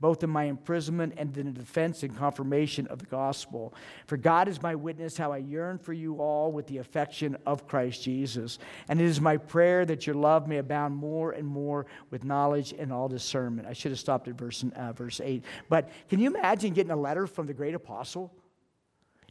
[0.00, 3.72] both in my imprisonment and in the defense and confirmation of the gospel.
[4.06, 7.66] For God is my witness how I yearn for you all with the affection of
[7.66, 8.58] Christ Jesus.
[8.88, 12.74] And it is my prayer that your love may abound more and more with knowledge
[12.78, 13.66] and all discernment.
[13.66, 15.42] I should have stopped at verse, uh, verse 8.
[15.68, 18.34] But can you imagine getting a letter from the great apostle?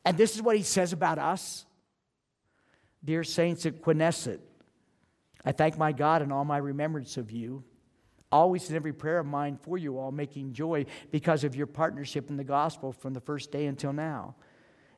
[0.03, 1.65] And this is what he says about us.
[3.03, 4.39] Dear saints at Quineset,
[5.43, 7.63] I thank my God in all my remembrance of you
[8.35, 12.29] always in every prayer of mine for you all, making joy because of your partnership
[12.29, 14.35] in the gospel from the first day until now.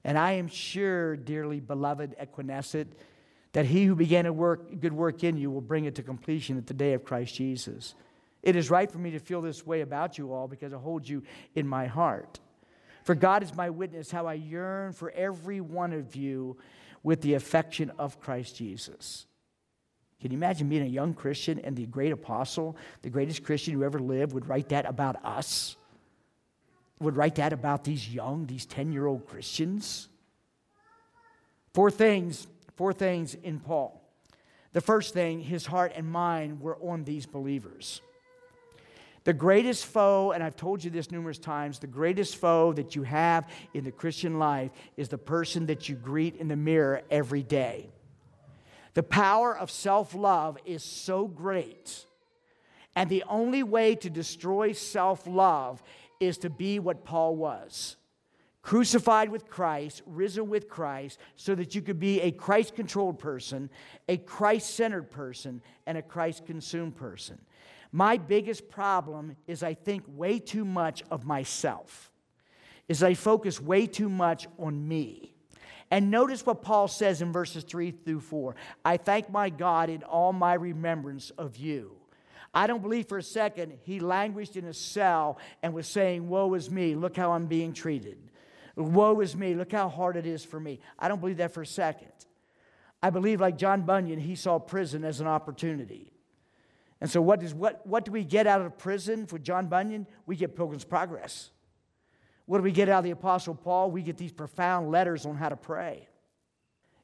[0.04, 2.88] And I am sure, dearly beloved Equineset,
[3.54, 6.58] that he who began a work, good work in you will bring it to completion
[6.58, 7.93] at the day of Christ Jesus.
[8.41, 11.08] It is right for me to feel this way about you all because I hold
[11.08, 11.23] you
[11.54, 12.39] in my heart.
[13.04, 16.58] For God is my witness how I yearn for every one of you
[17.04, 19.28] with the affection of Christ Jesus.
[20.21, 23.84] Can you imagine being a young Christian and the great apostle, the greatest Christian who
[23.84, 25.75] ever lived, would write that about us?
[26.99, 30.10] Would write that about these young, these 10 year old Christians?
[31.73, 34.01] Four things, four things in Paul.
[34.73, 38.01] The first thing, his heart and mind were on these believers.
[39.23, 43.03] The greatest foe, and I've told you this numerous times, the greatest foe that you
[43.03, 47.43] have in the Christian life is the person that you greet in the mirror every
[47.43, 47.89] day.
[48.97, 52.03] The power of self love is so great.
[52.95, 55.83] And the only way to destroy self love
[56.19, 57.95] is to be what Paul was
[58.63, 63.69] crucified with Christ, risen with Christ, so that you could be a Christ controlled person,
[64.10, 67.38] a Christ centered person, and a Christ consumed person.
[67.91, 72.12] My biggest problem is I think way too much of myself,
[72.89, 75.37] is I focus way too much on me.
[75.89, 80.04] And notice what Paul says in verses 3 through 4 I thank my God in
[80.04, 81.91] all my remembrance of you.
[82.54, 86.54] I don't believe for a second he languished in a cell and was saying, Woe
[86.56, 88.17] is me, look how I'm being treated.
[88.76, 90.80] Woe is me, look how hard it is for me.
[91.00, 92.12] I don't believe that for a second.
[93.02, 96.12] I believe, like John Bunyan, he saw prison as an opportunity.
[97.00, 100.08] And so, what, does, what, what do we get out of prison for John Bunyan?
[100.26, 101.52] We get Pilgrim's Progress.
[102.47, 103.91] What do we get out of the Apostle Paul?
[103.91, 106.07] We get these profound letters on how to pray.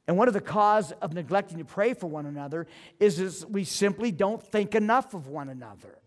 [0.06, 2.66] And one of the cause of neglecting to pray for one another
[2.98, 5.98] is, is we simply don't think enough of one another.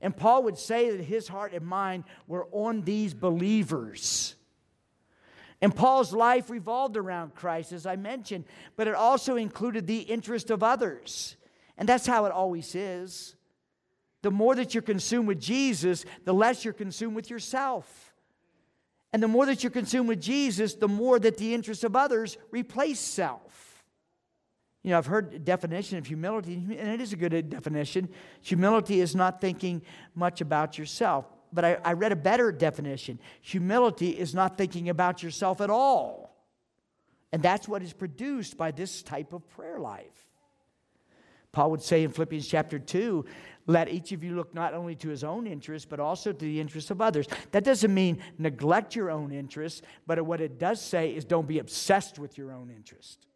[0.00, 4.34] And Paul would say that his heart and mind were on these believers.
[5.60, 8.44] And Paul's life revolved around Christ, as I mentioned,
[8.76, 11.36] but it also included the interest of others.
[11.78, 13.34] And that's how it always is.
[14.22, 18.05] The more that you're consumed with Jesus, the less you're consumed with yourself.
[19.16, 22.36] And the more that you're consumed with Jesus, the more that the interests of others
[22.50, 23.82] replace self.
[24.82, 28.10] You know, I've heard a definition of humility, and it is a good definition.
[28.42, 29.80] Humility is not thinking
[30.14, 31.24] much about yourself.
[31.50, 33.18] But I, I read a better definition.
[33.40, 36.36] Humility is not thinking about yourself at all.
[37.32, 40.25] And that's what is produced by this type of prayer life.
[41.56, 43.24] Paul would say in Philippians chapter 2
[43.66, 46.60] let each of you look not only to his own interests, but also to the
[46.60, 47.26] interests of others.
[47.52, 51.58] That doesn't mean neglect your own interests, but what it does say is don't be
[51.58, 53.26] obsessed with your own interest.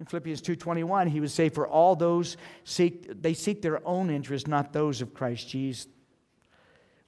[0.00, 4.48] In Philippians 2:21, he would say, For all those seek they seek their own interests,
[4.48, 5.86] not those of Christ Jesus,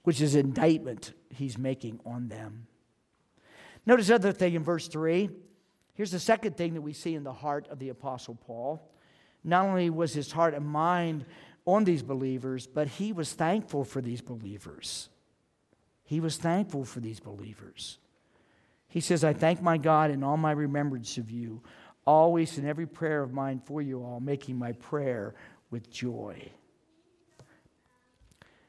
[0.05, 2.69] which is indictment he's making on them.
[3.87, 5.31] Notice other thing in verse 3.
[5.95, 8.89] Here's the second thing that we see in the heart of the Apostle Paul.
[9.45, 11.25] Not only was his heart and mind
[11.67, 15.09] on these believers, but he was thankful for these believers.
[16.05, 17.99] He was thankful for these believers.
[18.89, 21.63] He says, I thank my God in all my remembrance of you,
[22.05, 25.35] always in every prayer of mine for you all, making my prayer
[25.71, 26.51] with joy.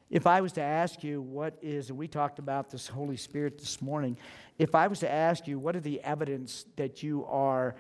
[0.10, 3.58] If I was to ask you what is, and we talked about this Holy Spirit
[3.58, 4.16] this morning,
[4.60, 7.76] if I was to ask you what are the evidence that you are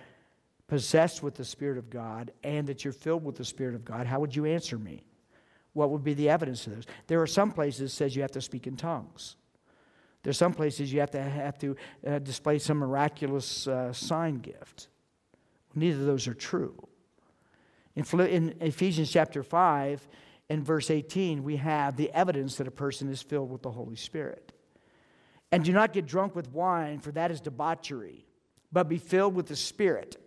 [0.73, 4.07] possessed with the Spirit of God and that you're filled with the Spirit of God,
[4.07, 5.05] how would you answer me?
[5.73, 6.87] What would be the evidence of those?
[7.05, 9.35] There are some places that says you have to speak in tongues.
[10.23, 11.75] There's some places you have to have to
[12.07, 14.87] uh, display some miraculous uh, sign gift.
[15.75, 16.75] Neither of those are true.
[17.95, 20.07] In, in Ephesians chapter 5
[20.49, 23.95] and verse 18, we have the evidence that a person is filled with the Holy
[23.95, 24.53] Spirit.
[25.51, 28.25] And do not get drunk with wine, for that is debauchery,
[28.71, 30.17] but be filled with the Spirit,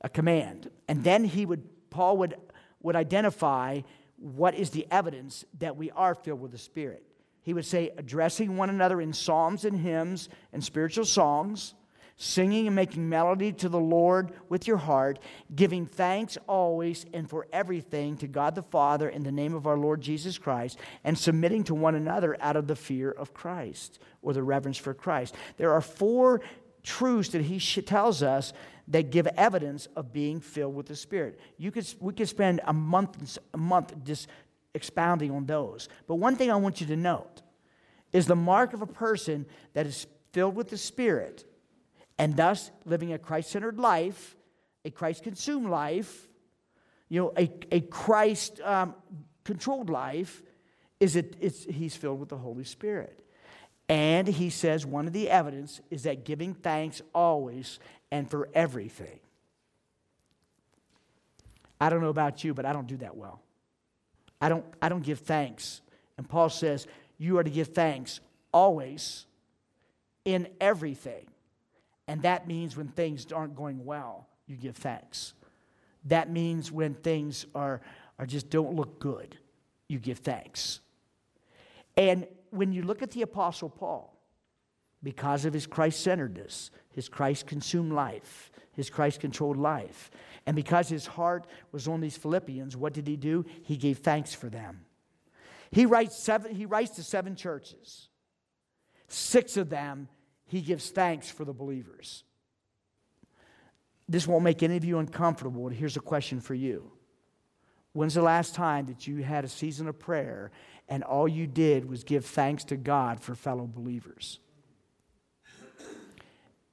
[0.00, 0.70] a command.
[0.88, 2.36] And then he would, Paul would,
[2.82, 3.80] would identify
[4.16, 7.04] what is the evidence that we are filled with the Spirit.
[7.42, 11.74] He would say, addressing one another in psalms and hymns and spiritual songs
[12.20, 15.18] singing and making melody to the Lord with your heart,
[15.54, 19.78] giving thanks always and for everything to God the Father in the name of our
[19.78, 24.34] Lord Jesus Christ, and submitting to one another out of the fear of Christ or
[24.34, 25.34] the reverence for Christ.
[25.56, 26.42] There are four
[26.82, 28.52] truths that he tells us
[28.88, 31.38] that give evidence of being filled with the Spirit.
[31.58, 34.28] You could, we could spend a month, a month just
[34.74, 35.88] expounding on those.
[36.06, 37.42] But one thing I want you to note
[38.12, 41.44] is the mark of a person that is filled with the Spirit
[42.18, 44.36] and thus living a Christ centered life,
[44.84, 46.28] a Christ consumed life,
[47.08, 48.94] you know, a, a Christ um,
[49.44, 50.42] controlled life,
[50.98, 53.24] is it, it's, he's filled with the Holy Spirit.
[53.90, 57.80] And he says one of the evidence is that giving thanks always
[58.12, 59.18] and for everything.
[61.80, 63.40] I don't know about you, but I don't do that well.
[64.40, 65.80] I don't, I don't give thanks.
[66.16, 66.86] And Paul says,
[67.18, 68.20] you are to give thanks
[68.52, 69.26] always
[70.24, 71.26] in everything.
[72.06, 75.34] And that means when things aren't going well, you give thanks.
[76.04, 77.80] That means when things are,
[78.20, 79.36] are just don't look good,
[79.88, 80.78] you give thanks.
[81.96, 84.16] And when you look at the Apostle Paul,
[85.02, 90.10] because of his Christ centeredness, his Christ consumed life, his Christ controlled life,
[90.46, 93.44] and because his heart was on these Philippians, what did he do?
[93.62, 94.80] He gave thanks for them.
[95.70, 98.08] He writes, seven, he writes to seven churches.
[99.08, 100.08] Six of them
[100.46, 102.24] he gives thanks for the believers.
[104.08, 106.90] This won't make any of you uncomfortable, here's a question for you.
[107.92, 110.50] When's the last time that you had a season of prayer
[110.90, 114.40] and all you did was give thanks to God for fellow believers?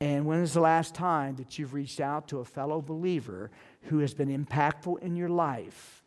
[0.02, 3.50] And when is the last time that you've reached out to a fellow believer
[3.84, 6.04] who has been impactful in your life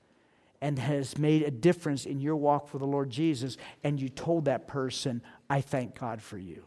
[0.60, 4.44] and has made a difference in your walk for the Lord Jesus, and you told
[4.44, 6.64] that person, I thank God for you?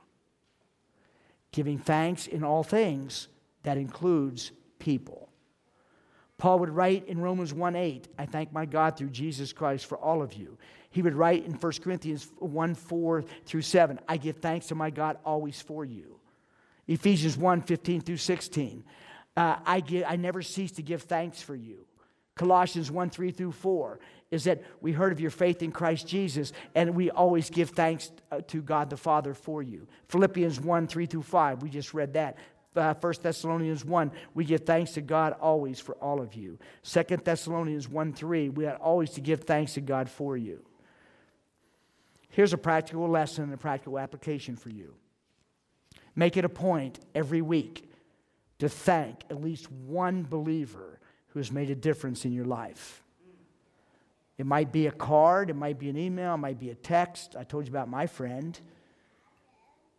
[1.53, 3.29] giving thanks in all things,
[3.61, 5.29] that includes people.
[6.37, 9.97] Paul would write in Romans 1 8, I thank my God through Jesus Christ for
[9.97, 10.57] all of you.
[10.89, 14.89] He would write in 1 Corinthians 1 4 through 7, I give thanks to my
[14.89, 16.19] God always for you.
[16.87, 18.83] Ephesians 1 15 through 16,
[19.35, 21.85] uh, I, give, I never cease to give thanks for you.
[22.35, 23.99] Colossians 1 3 through 4
[24.31, 28.11] is that we heard of your faith in Christ Jesus and we always give thanks
[28.31, 29.87] uh, to God the Father for you.
[30.09, 32.37] Philippians 1 3 through 5, we just read that.
[32.75, 36.57] Uh, 1 Thessalonians 1, we give thanks to God always for all of you.
[36.83, 40.63] 2 Thessalonians 1 3, we had always to give thanks to God for you.
[42.29, 44.95] Here's a practical lesson and a practical application for you.
[46.15, 47.91] Make it a point every week
[48.59, 53.03] to thank at least one believer who has made a difference in your life.
[54.37, 57.35] It might be a card, it might be an email, it might be a text.
[57.37, 58.59] I told you about my friend.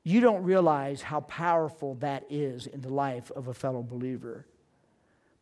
[0.04, 4.46] You don't realize how powerful that is in the life of a fellow believer.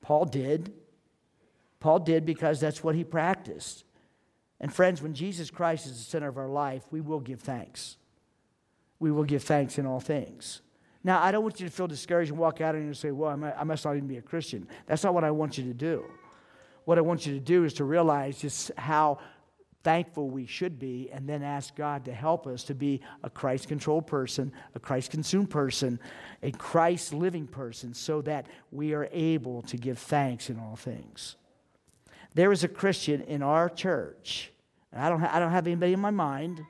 [0.00, 0.72] Paul did.
[1.80, 3.84] Paul did because that's what he practiced.
[4.60, 7.96] And friends, when Jesus Christ is the center of our life, we will give thanks.
[9.00, 10.62] We will give thanks in all things.
[11.02, 13.64] Now, I don't want you to feel discouraged and walk out and say, Well, I
[13.64, 14.68] must not even be a Christian.
[14.86, 16.04] That's not what I want you to do.
[16.84, 19.18] What I want you to do is to realize just how
[19.82, 23.68] thankful we should be and then ask God to help us to be a Christ
[23.68, 25.98] controlled person, a Christ consumed person,
[26.42, 31.36] a Christ living person, so that we are able to give thanks in all things.
[32.34, 34.52] There is a Christian in our church,
[34.94, 36.62] I don't, ha- I don't have anybody in my mind.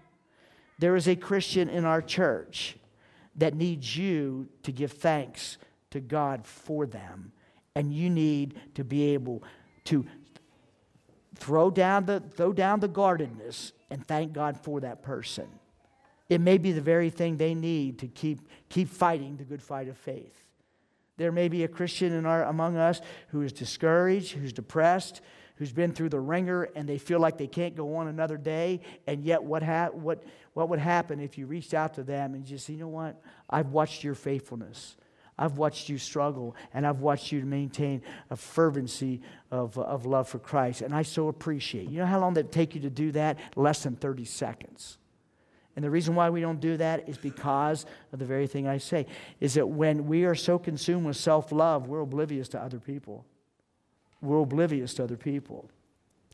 [0.79, 2.77] There is a Christian in our church
[3.37, 5.59] that needs you to give thanks
[5.91, 7.33] to God for them.
[7.75, 9.43] And you need to be able
[9.85, 10.07] to
[11.43, 15.49] throw down the, throw down the guardedness and thank God for that person.
[16.29, 19.89] It may be the very thing they need to keep, keep fighting the good fight
[19.89, 20.45] of faith.
[21.17, 25.21] There may be a Christian in our, among us who is discouraged, who's depressed,
[25.57, 28.81] who's been through the ringer, and they feel like they can't go on another day.
[29.09, 30.23] And yet, what, ha- what,
[30.55, 33.21] what would happen if you reached out to them and just, you know what?
[33.51, 34.97] I've watched your faithfulness.
[35.39, 40.29] I've watched you struggle, and I've watched you maintain a fervency of, uh, of love
[40.29, 40.83] for Christ.
[40.83, 41.89] And I so appreciate.
[41.89, 43.39] You know how long it take you to do that?
[43.57, 44.99] Less than 30 seconds.
[45.75, 48.77] And the reason why we don't do that is because of the very thing I
[48.77, 49.07] say
[49.41, 53.25] is that when we are so consumed with self love, we're oblivious to other people.
[54.21, 55.71] We're oblivious to other people.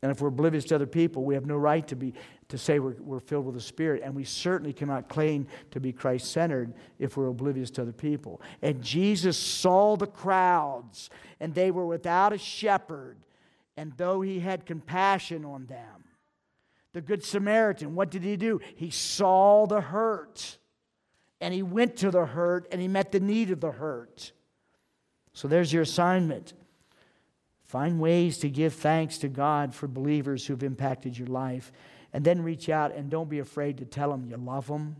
[0.01, 2.13] And if we're oblivious to other people, we have no right to, be,
[2.47, 4.01] to say we're, we're filled with the Spirit.
[4.03, 8.41] And we certainly cannot claim to be Christ centered if we're oblivious to other people.
[8.61, 13.17] And Jesus saw the crowds, and they were without a shepherd.
[13.75, 16.05] And though he had compassion on them,
[16.93, 18.61] the Good Samaritan, what did he do?
[18.75, 20.57] He saw the hurt,
[21.39, 24.31] and he went to the hurt, and he met the need of the hurt.
[25.33, 26.53] So there's your assignment.
[27.69, 31.71] Find ways to give thanks to God for believers who've impacted your life.
[32.11, 34.95] And then reach out and don't be afraid to tell them you love them.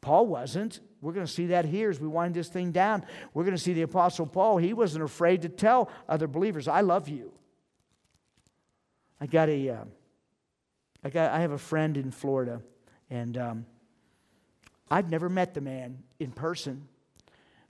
[0.00, 0.80] Paul wasn't.
[1.00, 3.04] We're going to see that here as we wind this thing down.
[3.32, 4.56] We're going to see the Apostle Paul.
[4.56, 7.30] He wasn't afraid to tell other believers, I love you.
[9.20, 9.84] I got a, uh,
[11.04, 12.62] I, got, I have a friend in Florida,
[13.10, 13.66] and um,
[14.90, 16.88] I've never met the man in person.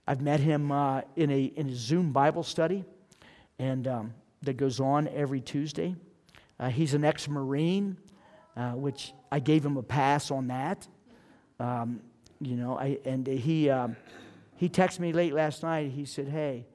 [0.07, 2.83] I've met him uh, in, a, in a Zoom Bible study
[3.61, 5.95] and um, that goes on every Tuesday.
[6.59, 7.95] Uh, he's an ex Marine,
[8.57, 10.87] uh, which I gave him a pass on that.
[11.59, 12.01] Um,
[12.39, 13.95] you know, I, and he, um,
[14.55, 15.91] he texted me late last night.
[15.91, 16.65] He said, Hey,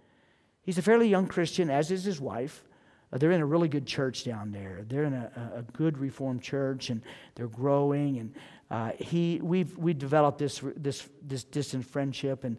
[0.63, 2.65] he's a fairly young Christian, as is his wife.
[3.13, 4.85] Uh, they're in a really good church down there.
[4.89, 7.03] They're in a, a good Reformed church, and
[7.35, 8.19] they're growing.
[8.19, 8.35] And
[8.71, 12.57] uh, he, we've we developed this this this distant friendship, and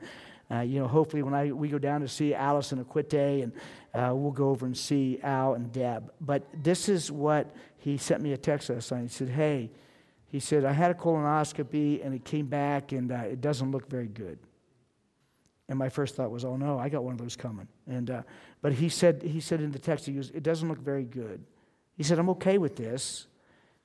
[0.49, 3.51] uh, you know, hopefully when I, we go down to see and Aquite, and
[3.93, 6.11] uh, we'll go over and see Al and Deb.
[6.21, 9.03] But this is what he sent me a text last night.
[9.03, 9.71] He said, hey,
[10.29, 13.89] he said, I had a colonoscopy and it came back and uh, it doesn't look
[13.89, 14.39] very good.
[15.69, 17.67] And my first thought was, oh no, I got one of those coming.
[17.87, 18.21] And, uh,
[18.61, 21.43] but he said, he said in the text, he goes, it doesn't look very good.
[21.95, 23.27] He said, I'm okay with this.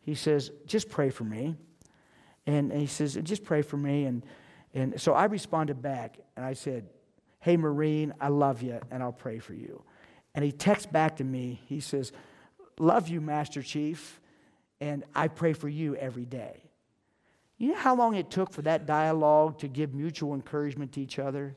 [0.00, 1.56] He says, just pray for me.
[2.46, 4.04] And, and he says, just pray for me.
[4.04, 4.22] And,
[4.74, 6.86] and so I responded back and I said,
[7.40, 9.82] Hey, Marine, I love you and I'll pray for you.
[10.34, 11.60] And he texts back to me.
[11.66, 12.12] He says,
[12.78, 14.20] Love you, Master Chief,
[14.80, 16.62] and I pray for you every day.
[17.58, 21.18] You know how long it took for that dialogue to give mutual encouragement to each
[21.18, 21.54] other?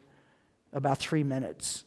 [0.74, 1.86] About three minutes.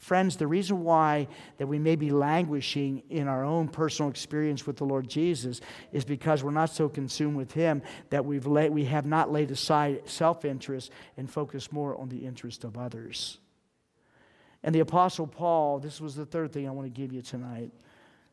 [0.00, 1.28] Friends, the reason why
[1.58, 5.60] that we may be languishing in our own personal experience with the Lord Jesus
[5.92, 9.50] is because we're not so consumed with Him that we've laid, we have not laid
[9.50, 13.38] aside self interest and focused more on the interest of others.
[14.62, 17.70] And the Apostle Paul, this was the third thing I want to give you tonight.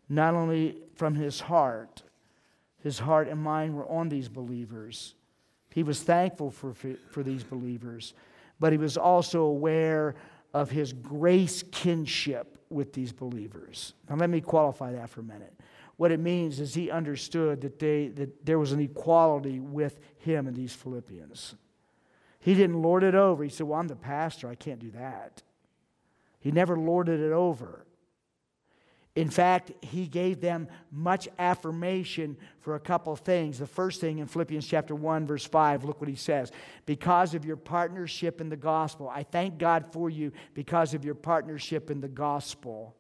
[0.08, 2.02] Not only from his heart,
[2.82, 5.16] his heart and mind were on these believers.
[5.74, 8.14] He was thankful for, for these believers,
[8.58, 10.16] but he was also aware
[10.54, 13.94] of his grace kinship with these believers.
[14.10, 15.54] Now, let me qualify that for a minute.
[15.98, 20.48] What it means is he understood that, they, that there was an equality with him
[20.48, 21.56] and these Philippians.
[22.40, 23.44] He didn't lord it over.
[23.44, 24.48] He said, Well, I'm the pastor.
[24.48, 25.42] I can't do that.
[26.40, 27.87] He never lorded it over.
[29.18, 33.58] In fact, he gave them much affirmation for a couple of things.
[33.58, 36.52] The first thing in Philippians chapter 1 verse 5, look what he says.
[36.86, 39.10] Because of your partnership in the gospel.
[39.10, 42.96] I thank God for you because of your partnership in the gospel.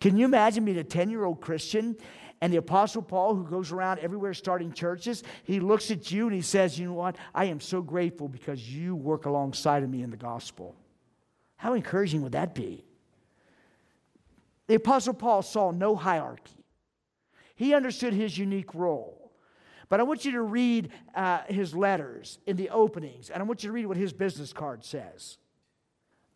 [0.00, 1.94] Can you imagine being a 10-year-old Christian
[2.40, 6.34] and the apostle Paul who goes around everywhere starting churches, he looks at you and
[6.34, 7.16] he says, "You know what?
[7.34, 10.74] I am so grateful because you work alongside of me in the gospel."
[11.56, 12.86] How encouraging would that be?
[14.66, 16.64] The Apostle Paul saw no hierarchy,
[17.54, 19.20] he understood his unique role.
[19.90, 23.62] But I want you to read uh, his letters in the openings, and I want
[23.62, 25.36] you to read what his business card says.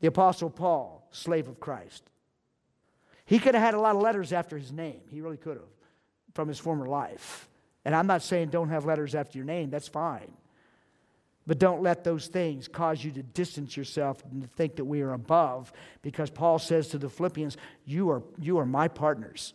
[0.00, 2.04] The Apostle Paul, slave of Christ.
[3.24, 5.00] He could have had a lot of letters after his name.
[5.10, 5.66] He really could have
[6.34, 7.48] from his former life.
[7.84, 10.32] And I'm not saying don't have letters after your name, that's fine.
[11.48, 15.00] But don't let those things cause you to distance yourself and to think that we
[15.00, 15.72] are above,
[16.02, 19.54] because Paul says to the Philippians, You are, you are my partners.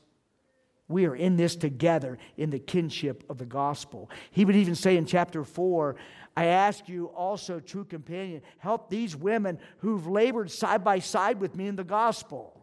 [0.88, 4.10] We are in this together in the kinship of the gospel.
[4.32, 5.96] He would even say in chapter 4,
[6.36, 11.56] I ask you also, true companion, help these women who've labored side by side with
[11.56, 12.63] me in the gospel.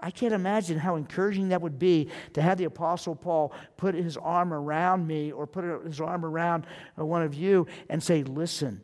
[0.00, 4.16] I can't imagine how encouraging that would be to have the Apostle Paul put his
[4.16, 6.66] arm around me or put his arm around
[6.98, 8.82] uh, one of you and say, Listen,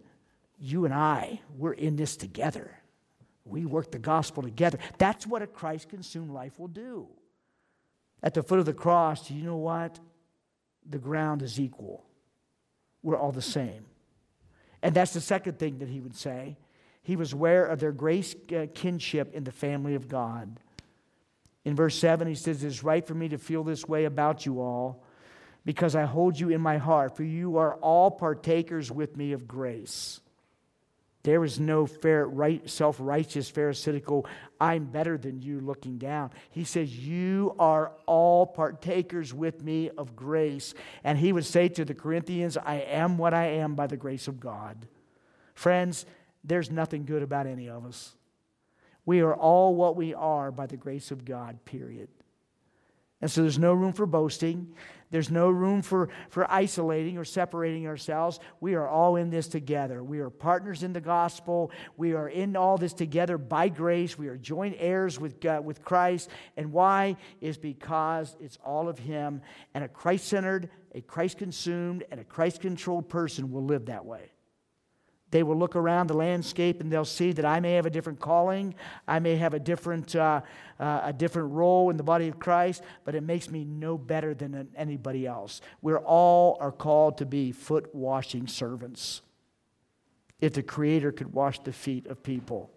[0.58, 2.78] you and I, we're in this together.
[3.44, 4.78] We work the gospel together.
[4.98, 7.08] That's what a Christ consumed life will do.
[8.22, 10.00] At the foot of the cross, you know what?
[10.88, 12.04] The ground is equal.
[13.02, 13.84] We're all the same.
[14.82, 16.56] And that's the second thing that he would say.
[17.02, 20.58] He was aware of their grace uh, kinship in the family of God.
[21.64, 24.44] In verse 7, he says, It is right for me to feel this way about
[24.44, 25.02] you all
[25.64, 29.48] because I hold you in my heart, for you are all partakers with me of
[29.48, 30.20] grace.
[31.22, 34.26] There is no fair, right, self righteous, pharisaical,
[34.60, 36.30] I'm better than you looking down.
[36.50, 40.74] He says, You are all partakers with me of grace.
[41.02, 44.28] And he would say to the Corinthians, I am what I am by the grace
[44.28, 44.86] of God.
[45.54, 46.04] Friends,
[46.44, 48.14] there's nothing good about any of us.
[49.06, 52.08] We are all what we are by the grace of God, period.
[53.20, 54.74] And so there's no room for boasting.
[55.10, 58.40] There's no room for, for isolating or separating ourselves.
[58.60, 60.02] We are all in this together.
[60.02, 61.70] We are partners in the gospel.
[61.96, 64.18] We are in all this together by grace.
[64.18, 66.28] We are joint heirs with, God, with Christ.
[66.56, 67.16] And why?
[67.40, 69.40] Is because it's all of Him.
[69.72, 74.04] And a Christ centered, a Christ consumed, and a Christ controlled person will live that
[74.04, 74.32] way.
[75.34, 78.20] They will look around the landscape and they'll see that I may have a different
[78.20, 78.72] calling,
[79.08, 80.42] I may have a different, uh,
[80.78, 84.32] uh, a different role in the body of Christ, but it makes me no better
[84.32, 85.60] than anybody else.
[85.82, 89.22] We're all are called to be foot washing servants.
[90.40, 92.70] If the Creator could wash the feet of people,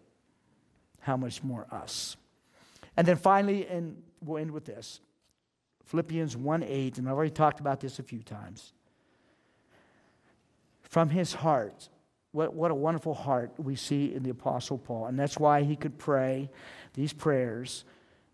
[1.02, 2.18] how much more us?
[2.98, 5.00] And then finally, and we'll end with this
[5.86, 8.74] Philippians 1 8, and I've already talked about this a few times.
[10.82, 11.90] From his heart,
[12.38, 15.08] what, what a wonderful heart we see in the Apostle Paul.
[15.08, 16.52] And that's why he could pray
[16.94, 17.84] these prayers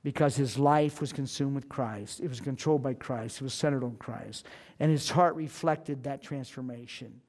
[0.03, 2.19] because his life was consumed with Christ.
[2.19, 3.37] It was controlled by Christ.
[3.39, 4.45] It was centered on Christ.
[4.81, 7.21] And his heart reflected that transformation.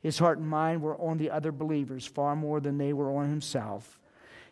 [0.00, 3.30] His heart and mind were on the other believers far more than they were on
[3.30, 4.00] himself.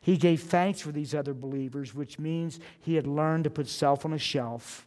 [0.00, 4.04] He gave thanks for these other believers, which means he had learned to put self
[4.04, 4.86] on a shelf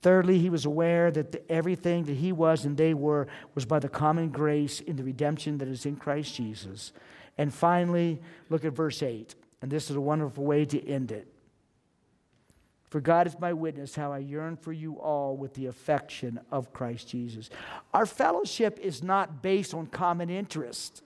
[0.00, 3.80] Thirdly, he was aware that the, everything that he was and they were was by
[3.80, 6.92] the common grace in the redemption that is in Christ Jesus.
[7.36, 9.34] And finally, look at verse 8.
[9.60, 11.26] And this is a wonderful way to end it.
[12.90, 16.72] For God is my witness, how I yearn for you all with the affection of
[16.72, 17.50] Christ Jesus.
[17.92, 21.02] Our fellowship is not based on common interest.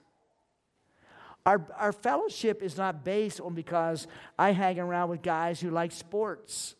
[1.45, 4.07] Our, our fellowship is not based on because
[4.39, 6.75] I hang around with guys who like sports.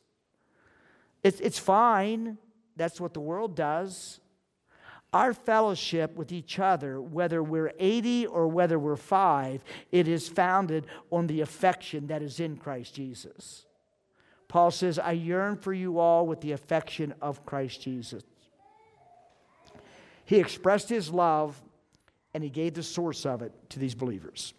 [1.24, 2.38] It's, it's fine.
[2.76, 4.19] That's what the world does.
[5.13, 10.88] Our fellowship with each other, whether we're 80 or whether we're five, it is founded
[11.11, 13.65] on the affection that is in Christ Jesus.
[14.47, 18.24] Paul says, I yearn for you all with the affection of Christ Jesus.
[20.26, 21.61] He expressed his love
[22.34, 24.53] and he gave the source of it to these believers.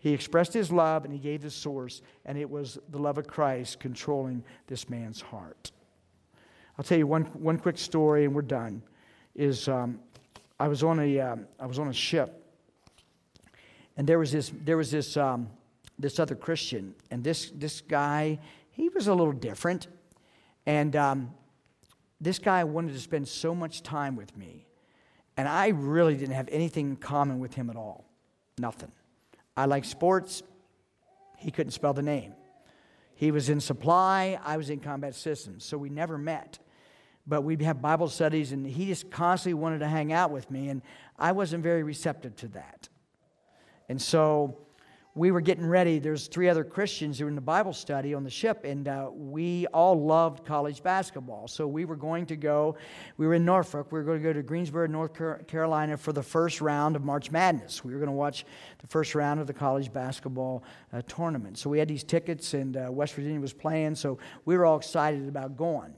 [0.00, 3.28] He expressed his love and he gave the source, and it was the love of
[3.28, 5.70] Christ controlling this man's heart.
[6.82, 8.82] I'll tell you one, one quick story and we're done.
[9.36, 10.00] Is um,
[10.58, 12.44] I, was on a, um, I was on a ship
[13.96, 15.48] and there was this, there was this, um,
[15.96, 18.40] this other Christian and this, this guy,
[18.72, 19.86] he was a little different.
[20.66, 21.30] And um,
[22.20, 24.66] this guy wanted to spend so much time with me.
[25.36, 28.06] And I really didn't have anything in common with him at all.
[28.58, 28.90] Nothing.
[29.56, 30.42] I like sports.
[31.38, 32.34] He couldn't spell the name.
[33.14, 35.64] He was in supply, I was in combat systems.
[35.64, 36.58] So we never met.
[37.26, 40.68] But we'd have Bible studies, and he just constantly wanted to hang out with me,
[40.68, 40.82] and
[41.18, 42.88] I wasn't very receptive to that.
[43.88, 44.58] And so
[45.14, 45.98] we were getting ready.
[45.98, 49.10] There's three other Christians who were in the Bible study on the ship, and uh,
[49.12, 51.48] we all loved college basketball.
[51.48, 52.76] So we were going to go.
[53.18, 53.92] We were in Norfolk.
[53.92, 55.12] We were going to go to Greensboro, North
[55.46, 57.84] Carolina, for the first round of March Madness.
[57.84, 58.46] We were going to watch
[58.78, 60.64] the first round of the college basketball
[60.94, 61.58] uh, tournament.
[61.58, 63.96] So we had these tickets, and uh, West Virginia was playing.
[63.96, 64.16] So
[64.46, 65.92] we were all excited about going.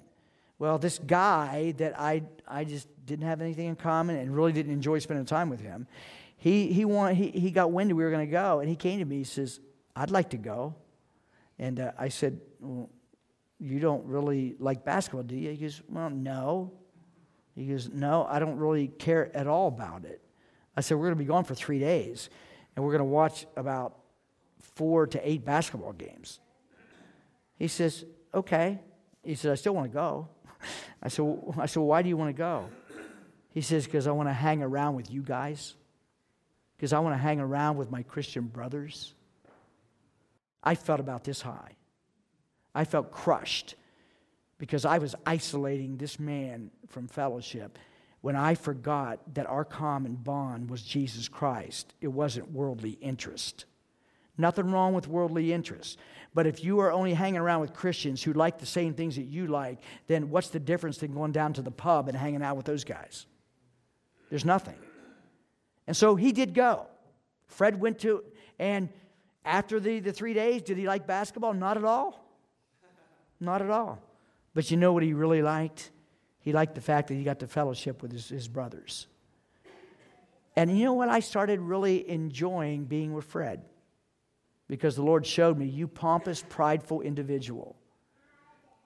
[0.58, 4.72] Well, this guy that I I just didn't have anything in common and really didn't
[4.72, 5.86] enjoy spending time with him
[6.44, 8.98] he, he, wanted, he, he got wind we were going to go, and he came
[8.98, 9.16] to me.
[9.16, 9.60] He says,
[9.96, 10.74] I'd like to go.
[11.58, 12.90] And uh, I said, well,
[13.58, 15.52] You don't really like basketball, do you?
[15.52, 16.70] He goes, Well, no.
[17.54, 20.20] He goes, No, I don't really care at all about it.
[20.76, 22.28] I said, We're going to be gone for three days,
[22.76, 23.96] and we're going to watch about
[24.60, 26.40] four to eight basketball games.
[27.56, 28.80] He says, Okay.
[29.22, 30.28] He said, I still want to go.
[31.02, 32.68] I said, I said, Why do you want to go?
[33.50, 35.74] He says, Because I want to hang around with you guys
[36.76, 39.14] because I want to hang around with my Christian brothers.
[40.62, 41.76] I felt about this high.
[42.74, 43.74] I felt crushed
[44.58, 47.78] because I was isolating this man from fellowship
[48.20, 51.94] when I forgot that our common bond was Jesus Christ.
[52.00, 53.66] It wasn't worldly interest.
[54.36, 55.96] Nothing wrong with worldly interests.
[56.34, 59.24] But if you are only hanging around with Christians who like the same things that
[59.24, 59.78] you like,
[60.08, 62.82] then what's the difference than going down to the pub and hanging out with those
[62.82, 63.26] guys?
[64.30, 64.74] There's nothing.
[65.86, 66.86] And so he did go.
[67.46, 68.24] Fred went to,
[68.58, 68.88] and
[69.44, 71.52] after the, the three days, did he like basketball?
[71.52, 72.24] Not at all.
[73.38, 74.00] Not at all.
[74.54, 75.92] But you know what he really liked?
[76.40, 79.06] He liked the fact that he got to fellowship with his, his brothers.
[80.56, 81.08] And you know what?
[81.08, 83.62] I started really enjoying being with Fred
[84.68, 87.76] because the Lord showed me, you pompous, prideful individual,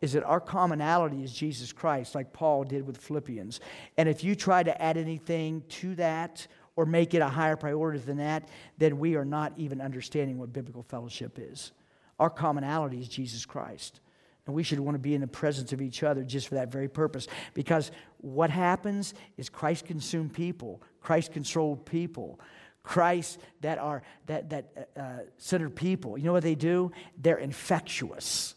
[0.00, 3.60] is that our commonality is Jesus Christ, like Paul did with Philippians.
[3.96, 7.98] And if you try to add anything to that or make it a higher priority
[7.98, 8.48] than that,
[8.78, 11.72] then we are not even understanding what biblical fellowship is.
[12.20, 14.00] Our commonality is Jesus Christ.
[14.46, 16.72] And we should want to be in the presence of each other just for that
[16.72, 17.26] very purpose.
[17.52, 22.40] Because what happens is Christ consumed people, Christ controlled people,
[22.88, 25.02] Christ that are that that uh,
[25.36, 26.18] centered people.
[26.18, 26.90] You know what they do?
[27.16, 28.54] They're infectious.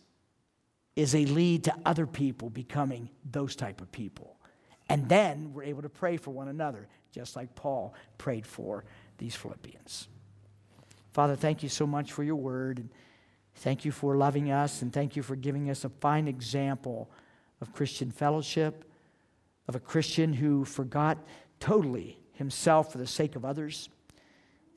[0.95, 4.37] Is a lead to other people becoming those type of people.
[4.89, 8.83] And then we're able to pray for one another, just like Paul prayed for
[9.17, 10.09] these Philippians.
[11.13, 12.79] Father, thank you so much for your word.
[12.79, 12.89] And
[13.55, 17.11] Thank you for loving us, and thank you for giving us a fine example
[17.59, 18.85] of Christian fellowship,
[19.67, 21.17] of a Christian who forgot
[21.59, 23.89] totally himself for the sake of others,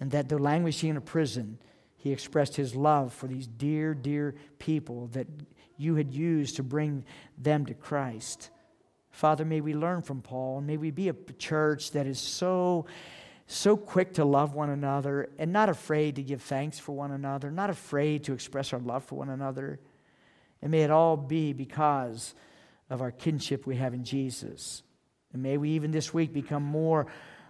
[0.05, 1.57] and that though languishing in a prison,
[1.97, 5.27] he expressed his love for these dear, dear people that
[5.79, 7.07] you had used to bring
[7.39, 8.51] them to Christ.
[9.11, 12.85] Father, may we learn from Paul, and may we be a church that is so
[13.47, 17.51] so quick to love one another and not afraid to give thanks for one another,
[17.51, 19.81] not afraid to express our love for one another.
[20.61, 22.35] And may it all be because
[22.91, 24.83] of our kinship we have in Jesus.
[25.33, 27.07] And may we even this week become more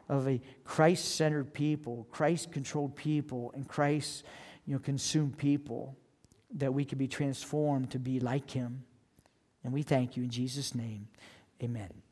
[0.08, 4.24] of a Christ centered people, Christ controlled people, and Christ
[4.66, 5.96] you know, consumed people
[6.54, 8.84] that we could be transformed to be like him.
[9.62, 11.08] And we thank you in Jesus' name.
[11.62, 12.03] Amen.